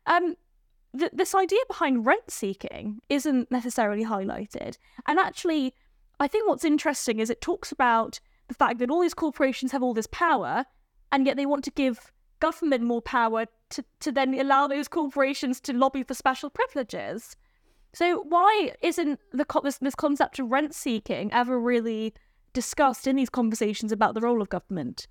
Um, 0.06 0.36
th- 0.98 1.12
this 1.12 1.34
idea 1.34 1.60
behind 1.68 2.06
rent 2.06 2.30
seeking 2.30 3.00
isn't 3.08 3.50
necessarily 3.50 4.04
highlighted, 4.04 4.78
and 5.06 5.18
actually, 5.18 5.74
I 6.18 6.28
think 6.28 6.48
what's 6.48 6.64
interesting 6.64 7.20
is 7.20 7.28
it 7.28 7.40
talks 7.40 7.70
about 7.70 8.20
the 8.48 8.54
fact 8.54 8.78
that 8.78 8.90
all 8.90 9.02
these 9.02 9.14
corporations 9.14 9.72
have 9.72 9.82
all 9.82 9.94
this 9.94 10.08
power, 10.10 10.64
and 11.10 11.26
yet 11.26 11.36
they 11.36 11.46
want 11.46 11.64
to 11.64 11.70
give 11.70 12.12
government 12.42 12.82
more 12.82 13.00
power 13.00 13.46
to, 13.70 13.84
to 14.00 14.10
then 14.10 14.34
allow 14.34 14.66
those 14.66 14.88
corporations 14.88 15.60
to 15.60 15.72
lobby 15.72 16.02
for 16.02 16.12
special 16.12 16.50
privileges. 16.50 17.36
So 17.94 18.24
why 18.28 18.72
isn't 18.82 19.20
the 19.32 19.46
this, 19.62 19.78
this 19.78 19.94
concept 19.94 20.40
of 20.40 20.50
rent 20.50 20.74
seeking 20.74 21.32
ever 21.32 21.58
really 21.60 22.14
discussed 22.52 23.06
in 23.06 23.14
these 23.14 23.30
conversations 23.30 23.92
about 23.92 24.14
the 24.14 24.20
role 24.20 24.42
of 24.42 24.48
government? 24.48 25.06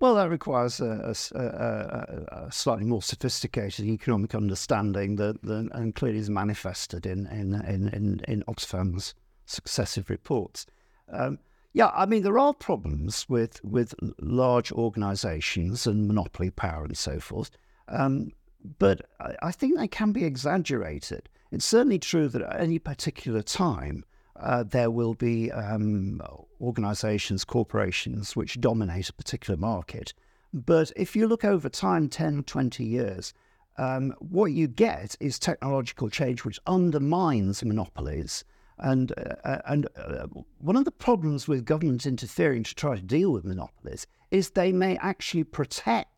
Well, 0.00 0.16
that 0.16 0.28
requires 0.28 0.80
a, 0.80 1.14
a, 1.34 1.38
a, 1.38 2.46
a 2.46 2.52
slightly 2.52 2.84
more 2.84 3.02
sophisticated 3.02 3.84
economic 3.84 4.34
understanding 4.34 5.16
that, 5.16 5.40
that 5.42 5.68
and 5.72 5.94
clearly 5.94 6.18
is 6.18 6.30
manifested 6.30 7.06
in 7.06 7.26
in 7.28 7.54
in, 7.66 8.20
in, 8.26 8.42
Oxfam's 8.48 9.14
successive 9.44 10.10
reports. 10.10 10.66
Um, 11.12 11.38
yeah, 11.72 11.90
I 11.94 12.06
mean 12.06 12.22
there 12.22 12.38
are 12.38 12.54
problems 12.54 13.28
with 13.28 13.62
with 13.64 13.94
large 14.20 14.72
organisations 14.72 15.86
and 15.86 16.06
monopoly 16.06 16.50
power 16.50 16.84
and 16.84 16.96
so 16.96 17.20
forth, 17.20 17.50
um, 17.88 18.32
but 18.78 19.02
I, 19.20 19.36
I 19.42 19.52
think 19.52 19.76
they 19.76 19.88
can 19.88 20.12
be 20.12 20.24
exaggerated. 20.24 21.28
It's 21.50 21.64
certainly 21.64 21.98
true 21.98 22.28
that 22.28 22.42
at 22.42 22.60
any 22.60 22.78
particular 22.78 23.42
time, 23.42 24.04
uh, 24.36 24.62
there 24.62 24.90
will 24.90 25.14
be 25.14 25.50
um, 25.50 26.20
organizations, 26.60 27.44
corporations 27.44 28.36
which 28.36 28.60
dominate 28.60 29.08
a 29.08 29.12
particular 29.12 29.58
market. 29.58 30.14
But 30.52 30.92
if 30.96 31.14
you 31.14 31.26
look 31.26 31.44
over 31.44 31.68
time, 31.68 32.08
10, 32.08 32.44
20 32.44 32.84
years, 32.84 33.34
um, 33.78 34.14
what 34.18 34.52
you 34.52 34.66
get 34.68 35.16
is 35.20 35.38
technological 35.38 36.08
change 36.08 36.44
which 36.44 36.60
undermines 36.66 37.64
monopolies. 37.64 38.44
And, 38.82 39.12
uh, 39.12 39.34
uh 39.44 39.60
and 39.66 39.88
uh, 39.96 40.26
one 40.58 40.76
of 40.76 40.84
the 40.84 40.90
problems 40.90 41.46
with 41.46 41.64
governments 41.64 42.06
interfering 42.06 42.64
to 42.64 42.74
try 42.74 42.96
to 42.96 43.02
deal 43.02 43.30
with 43.30 43.44
monopolies 43.44 44.06
is 44.30 44.50
they 44.50 44.72
may 44.72 44.96
actually 44.98 45.44
protect. 45.44 46.08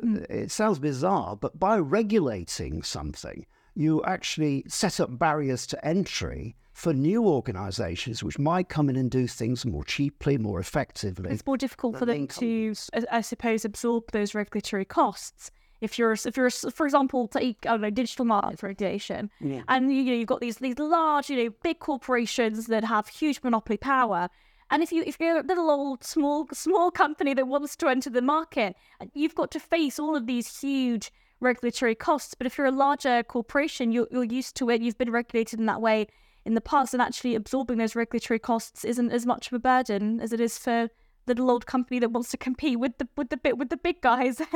It 0.00 0.50
sounds 0.52 0.78
bizarre, 0.78 1.36
but 1.36 1.58
by 1.58 1.78
regulating 1.78 2.82
something, 2.82 3.46
you 3.74 4.02
actually 4.04 4.64
set 4.68 5.00
up 5.00 5.18
barriers 5.18 5.66
to 5.68 5.84
entry 5.84 6.56
for 6.78 6.92
new 6.92 7.26
organisations 7.26 8.22
which 8.22 8.38
might 8.38 8.68
come 8.68 8.88
in 8.88 8.94
and 8.94 9.10
do 9.10 9.26
things 9.26 9.66
more 9.66 9.82
cheaply, 9.82 10.38
more 10.38 10.60
effectively. 10.60 11.30
It's 11.30 11.44
more 11.44 11.56
difficult 11.56 11.98
for 11.98 12.06
them 12.06 12.28
to, 12.28 12.74
I 13.10 13.20
suppose, 13.20 13.64
absorb 13.64 14.12
those 14.12 14.32
regulatory 14.32 14.84
costs. 14.84 15.50
If 15.80 15.98
you're, 15.98 16.12
if 16.12 16.36
you're, 16.36 16.50
for 16.50 16.86
example, 16.86 17.28
take 17.28 17.58
I 17.64 17.70
don't 17.70 17.80
know, 17.82 17.90
digital 17.90 18.24
market 18.24 18.62
regulation, 18.62 19.30
yeah. 19.40 19.62
and 19.68 19.92
you 19.92 20.04
know 20.04 20.12
you've 20.12 20.26
got 20.26 20.40
these 20.40 20.56
these 20.56 20.78
large, 20.78 21.30
you 21.30 21.44
know, 21.44 21.54
big 21.62 21.78
corporations 21.78 22.66
that 22.66 22.84
have 22.84 23.08
huge 23.08 23.40
monopoly 23.42 23.76
power, 23.76 24.28
and 24.70 24.82
if 24.82 24.92
you 24.92 25.02
if 25.06 25.18
you're 25.20 25.38
a 25.38 25.42
little 25.42 25.70
old 25.70 26.04
small 26.04 26.48
small 26.52 26.90
company 26.90 27.34
that 27.34 27.46
wants 27.46 27.76
to 27.76 27.88
enter 27.88 28.10
the 28.10 28.22
market, 28.22 28.76
you've 29.14 29.34
got 29.34 29.50
to 29.52 29.60
face 29.60 29.98
all 29.98 30.16
of 30.16 30.26
these 30.26 30.60
huge 30.60 31.12
regulatory 31.40 31.94
costs. 31.94 32.34
But 32.34 32.46
if 32.46 32.58
you're 32.58 32.66
a 32.66 32.72
larger 32.72 33.22
corporation, 33.22 33.92
you're, 33.92 34.08
you're 34.10 34.24
used 34.24 34.56
to 34.56 34.70
it, 34.70 34.80
you've 34.80 34.98
been 34.98 35.12
regulated 35.12 35.60
in 35.60 35.66
that 35.66 35.80
way 35.80 36.08
in 36.44 36.54
the 36.54 36.60
past, 36.60 36.94
and 36.94 37.02
actually 37.02 37.34
absorbing 37.34 37.78
those 37.78 37.94
regulatory 37.94 38.38
costs 38.38 38.84
isn't 38.84 39.10
as 39.10 39.26
much 39.26 39.48
of 39.48 39.52
a 39.52 39.58
burden 39.58 40.20
as 40.20 40.32
it 40.32 40.40
is 40.40 40.58
for 40.58 40.88
the 41.26 41.34
little 41.34 41.50
old 41.50 41.66
company 41.66 42.00
that 42.00 42.10
wants 42.10 42.30
to 42.30 42.36
compete 42.36 42.78
with 42.78 42.98
the 42.98 43.08
with 43.16 43.28
the 43.28 43.36
bit 43.36 43.56
with 43.56 43.68
the 43.68 43.76
big 43.76 44.00
guys. 44.00 44.40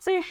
so 0.00 0.22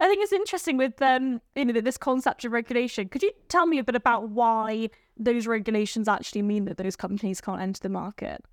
I 0.00 0.08
think 0.08 0.22
it's 0.22 0.32
interesting 0.32 0.76
with 0.76 1.00
um, 1.00 1.40
you 1.56 1.64
know 1.64 1.80
this 1.80 1.96
concept 1.96 2.44
of 2.44 2.52
regulation. 2.52 3.08
Could 3.08 3.22
you 3.22 3.32
tell 3.48 3.66
me 3.66 3.78
a 3.78 3.84
bit 3.84 3.94
about 3.94 4.28
why 4.28 4.90
those 5.16 5.46
regulations 5.46 6.08
actually 6.08 6.42
mean 6.42 6.66
that 6.66 6.76
those 6.76 6.96
companies 6.96 7.40
can't 7.40 7.62
enter 7.62 7.80
the 7.80 7.88
market 7.88 8.44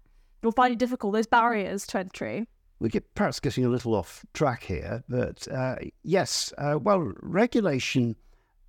or 0.44 0.54
find 0.54 0.72
it 0.72 0.80
difficult? 0.80 1.14
Those 1.14 1.28
barriers 1.28 1.86
to 1.88 2.00
entry 2.00 2.48
we 2.82 2.90
get 2.90 3.14
perhaps 3.14 3.40
getting 3.40 3.64
a 3.64 3.70
little 3.70 3.94
off 3.94 4.26
track 4.34 4.64
here, 4.64 5.04
but 5.08 5.48
uh, 5.50 5.76
yes, 6.02 6.52
uh, 6.58 6.80
well, 6.82 7.14
regulation 7.22 8.16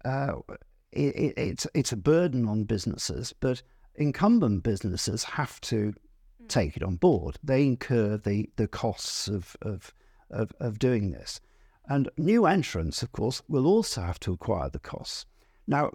uh, 0.05 0.35
it, 0.93 1.33
it's 1.39 1.67
it's 1.75 1.93
a 1.93 1.97
burden 1.97 2.47
on 2.47 2.65
businesses, 2.65 3.33
but 3.41 3.63
incumbent 3.95 4.63
businesses 4.63 5.25
have 5.25 5.59
to 5.63 5.95
hmm. 6.39 6.47
take 6.47 6.77
it 6.77 6.83
on 6.83 6.97
board. 6.97 7.39
They 7.43 7.65
incur 7.65 8.19
the 8.19 8.51
the 8.57 8.69
costs 8.69 9.29
of 9.29 9.57
of 9.63 9.95
of, 10.31 10.53
of 10.61 10.79
doing 10.79 11.13
this, 11.13 11.41
and 11.89 12.09
new 12.17 12.47
entrants, 12.47 13.03
of 13.03 13.13
course, 13.13 13.43
will 13.49 13.67
also 13.67 14.03
have 14.03 14.21
to 14.21 14.33
acquire 14.33 14.71
the 14.71 14.79
costs. 14.79 15.27
Now, 15.67 15.93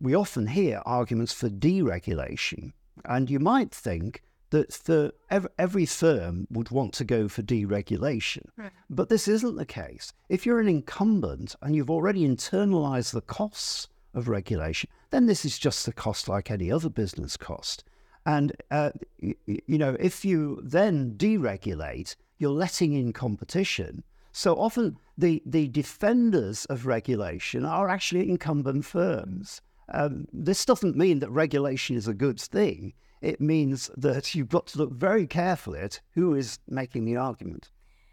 we 0.00 0.14
often 0.14 0.48
hear 0.48 0.82
arguments 0.84 1.32
for 1.32 1.48
deregulation, 1.48 2.72
and 3.04 3.30
you 3.30 3.38
might 3.38 3.72
think 3.72 4.22
that 4.50 4.70
the, 4.84 5.12
every 5.58 5.86
firm 5.86 6.46
would 6.50 6.70
want 6.70 6.92
to 6.92 7.04
go 7.04 7.26
for 7.26 7.42
deregulation. 7.42 8.44
Right. 8.56 8.70
But 8.90 9.08
this 9.08 9.26
isn't 9.26 9.56
the 9.56 9.64
case. 9.64 10.12
If 10.28 10.44
you're 10.44 10.60
an 10.60 10.68
incumbent 10.68 11.56
and 11.62 11.74
you've 11.74 11.90
already 11.90 12.28
internalized 12.28 13.12
the 13.12 13.22
costs 13.22 13.88
of 14.12 14.28
regulation, 14.28 14.90
then 15.10 15.26
this 15.26 15.46
is 15.46 15.58
just 15.58 15.88
a 15.88 15.92
cost 15.92 16.28
like 16.28 16.50
any 16.50 16.70
other 16.70 16.90
business 16.90 17.36
cost. 17.36 17.84
And, 18.26 18.52
uh, 18.70 18.90
you 19.20 19.78
know, 19.78 19.96
if 19.98 20.24
you 20.24 20.60
then 20.62 21.14
deregulate, 21.16 22.14
you're 22.38 22.50
letting 22.50 22.92
in 22.92 23.12
competition. 23.12 24.04
So 24.32 24.54
often 24.54 24.96
the, 25.16 25.42
the 25.46 25.68
defenders 25.68 26.64
of 26.66 26.86
regulation 26.86 27.64
are 27.64 27.88
actually 27.88 28.28
incumbent 28.28 28.84
firms. 28.84 29.60
Um, 29.88 30.26
this 30.32 30.64
doesn't 30.64 30.96
mean 30.96 31.18
that 31.20 31.30
regulation 31.30 31.96
is 31.96 32.08
a 32.08 32.14
good 32.14 32.40
thing 32.40 32.94
it 33.22 33.40
means 33.40 33.90
that 33.96 34.34
you've 34.34 34.48
got 34.48 34.66
to 34.66 34.78
look 34.78 34.92
very 34.92 35.26
carefully 35.26 35.80
at 35.80 36.00
who 36.10 36.34
is 36.34 36.58
making 36.68 37.04
the 37.04 37.16
argument. 37.16 37.70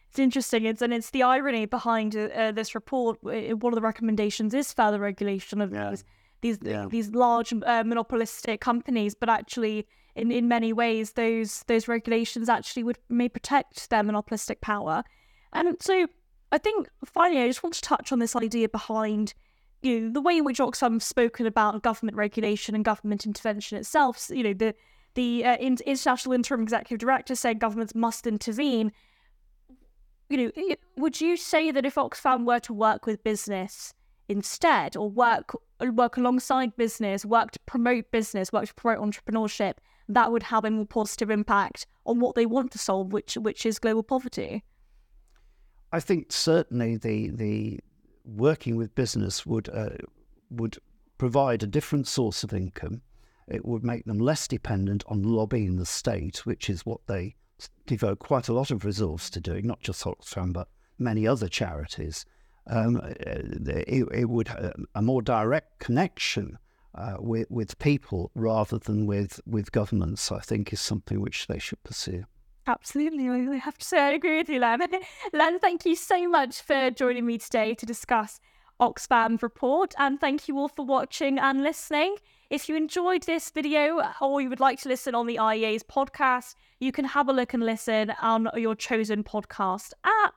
It's 0.10 0.20
interesting, 0.20 0.66
it's, 0.66 0.82
and 0.82 0.94
it's 0.94 1.10
the 1.10 1.24
irony 1.24 1.66
behind 1.66 2.16
uh, 2.16 2.30
uh 2.34 2.52
this 2.52 2.74
report. 2.74 3.20
Uh, 3.26 3.56
one 3.56 3.74
of 3.74 3.76
the 3.76 3.82
recommendations 3.82 4.54
is 4.54 4.72
further 4.74 5.00
regulation 5.00 5.62
of 5.62 5.74
yeah. 5.74 5.90
these 5.90 6.04
these, 6.42 6.58
yeah. 6.62 6.86
these 6.90 7.10
large 7.10 7.52
uh, 7.52 7.84
monopolistic 7.84 8.62
companies, 8.62 9.14
but 9.14 9.28
actually, 9.28 9.86
in, 10.16 10.32
in 10.32 10.48
many 10.48 10.74
ways, 10.74 11.14
those 11.14 11.64
those 11.68 11.88
regulations 11.88 12.50
actually 12.50 12.84
would 12.84 12.98
may 13.10 13.30
protect 13.30 13.90
their 13.90 14.04
monopolistic 14.04 14.62
power. 14.62 15.04
And 15.54 15.76
so, 15.82 16.08
I 16.52 16.58
think 16.58 16.90
finally, 17.06 17.42
I 17.42 17.48
just 17.48 17.64
want 17.64 17.76
to 17.76 17.82
touch 17.82 18.12
on 18.12 18.20
this 18.20 18.36
idea 18.36 18.70
behind 18.70 19.34
you 19.82 20.00
know, 20.00 20.12
the 20.12 20.22
way 20.22 20.38
in 20.38 20.44
which 20.44 20.60
Oxfam 20.60 21.02
spoken 21.02 21.46
about 21.46 21.82
government 21.84 22.18
regulation 22.18 22.76
and 22.76 22.84
government 22.84 23.26
intervention 23.26 23.78
itself. 23.78 24.30
You 24.30 24.44
know, 24.44 24.54
the 24.54 24.76
the 25.16 25.46
uh, 25.46 25.58
international 25.58 26.34
interim 26.34 26.62
executive 26.62 27.00
director 27.00 27.36
said 27.36 27.60
governments 27.60 27.96
must 27.96 28.28
intervene. 28.28 28.92
You 30.30 30.52
know, 30.56 30.76
would 30.98 31.20
you 31.20 31.38
say 31.38 31.72
that 31.72 31.86
if 31.86 31.96
Oxfam 31.96 32.46
were 32.46 32.60
to 32.60 32.74
work 32.74 33.06
with 33.06 33.24
business 33.24 33.94
instead, 34.28 34.96
or 34.96 35.10
work 35.10 35.54
work 35.80 36.18
alongside 36.18 36.76
business, 36.76 37.26
work 37.26 37.52
to 37.52 37.60
promote 37.66 38.12
business, 38.12 38.52
work 38.52 38.68
to 38.68 38.74
promote 38.74 39.02
entrepreneurship, 39.02 39.76
that 40.10 40.32
would 40.32 40.44
have 40.44 40.66
a 40.66 40.72
more 40.72 40.86
positive 40.86 41.30
impact 41.32 41.88
on 42.06 42.20
what 42.20 42.36
they 42.36 42.46
want 42.46 42.72
to 42.72 42.78
solve, 42.78 43.14
which 43.14 43.36
which 43.36 43.66
is 43.66 43.80
global 43.80 44.04
poverty? 44.04 44.64
I 45.92 46.00
think 46.00 46.32
certainly 46.32 46.98
the 46.98 47.30
the 47.30 47.80
working 48.26 48.76
with 48.76 48.96
business 48.96 49.46
would 49.46 49.70
uh, 49.70 49.90
would 50.52 50.78
provide 51.18 51.64
a 51.64 51.68
different 51.68 52.08
source 52.08 52.44
of 52.44 52.54
income. 52.54 53.02
It 53.48 53.66
would 53.66 53.84
make 53.84 54.06
them 54.06 54.20
less 54.20 54.48
dependent 54.48 55.04
on 55.08 55.24
lobbying 55.24 55.78
the 55.78 55.86
state, 55.86 56.46
which 56.46 56.70
is 56.70 56.86
what 56.86 57.02
they 57.08 57.36
devote 57.88 58.20
quite 58.20 58.48
a 58.48 58.54
lot 58.54 58.72
of 58.72 58.86
resource 58.86 59.30
to 59.32 59.42
doing, 59.42 59.66
not 59.66 59.82
just 59.82 60.04
Oxfam, 60.04 60.54
but 60.54 60.70
many 61.00 61.28
other 61.28 61.48
charities. 61.48 62.26
Um, 62.68 62.98
uh, 62.98 63.10
it, 63.26 64.08
it, 64.14 64.30
would 64.30 64.50
a 64.94 65.02
more 65.02 65.24
direct 65.24 65.80
connection 65.80 66.60
uh, 66.94 67.16
with, 67.20 67.50
with 67.50 67.80
people 67.80 68.30
rather 68.36 68.78
than 68.78 69.08
with, 69.08 69.42
with 69.48 69.72
governments, 69.72 70.32
I 70.32 70.40
think, 70.40 70.72
is 70.72 70.80
something 70.80 71.20
which 71.20 71.48
they 71.48 71.58
should 71.58 71.82
pursue. 71.84 72.26
Absolutely. 72.70 73.28
I 73.28 73.56
have 73.56 73.80
to 73.80 73.86
say, 73.86 74.00
I 74.00 74.12
agree 74.12 74.38
with 74.38 74.48
you, 74.48 74.60
Len. 74.60 74.80
Len, 75.34 75.60
thank 75.60 75.88
you 75.88 75.96
so 75.96 76.30
much 76.30 76.62
for 76.62 76.92
joining 76.92 77.26
me 77.26 77.40
today 77.40 77.74
to 77.74 77.84
discuss 77.84 78.40
Oxfam's 78.80 79.42
report. 79.42 79.96
And 79.98 80.20
thank 80.22 80.48
you 80.48 80.56
all 80.60 80.68
for 80.68 80.86
watching 80.86 81.40
and 81.40 81.64
listening. 81.64 82.18
If 82.52 82.70
you 82.70 82.76
enjoyed 82.76 83.24
this 83.24 83.50
video 83.50 84.04
or 84.22 84.40
you 84.40 84.50
would 84.50 84.60
like 84.60 84.80
to 84.82 84.90
listen 84.90 85.16
on 85.16 85.26
the 85.26 85.38
IEA's 85.38 85.82
podcast, 85.82 86.54
you 86.80 86.92
can 86.92 87.06
have 87.06 87.28
a 87.28 87.34
look 87.34 87.56
and 87.56 87.66
listen 87.66 88.12
on 88.22 88.48
your 88.56 88.76
chosen 88.76 89.24
podcast 89.24 89.94
app. 90.04 90.36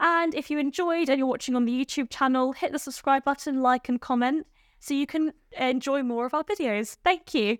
And 0.00 0.34
if 0.34 0.50
you 0.50 0.58
enjoyed 0.58 1.10
and 1.10 1.18
you're 1.18 1.26
watching 1.26 1.54
on 1.54 1.66
the 1.66 1.84
YouTube 1.84 2.08
channel, 2.08 2.52
hit 2.52 2.72
the 2.72 2.78
subscribe 2.78 3.24
button, 3.24 3.60
like, 3.60 3.90
and 3.90 4.00
comment 4.00 4.46
so 4.80 4.94
you 4.94 5.06
can 5.06 5.34
enjoy 5.58 6.02
more 6.02 6.24
of 6.24 6.32
our 6.32 6.44
videos. 6.44 6.96
Thank 7.04 7.34
you. 7.34 7.58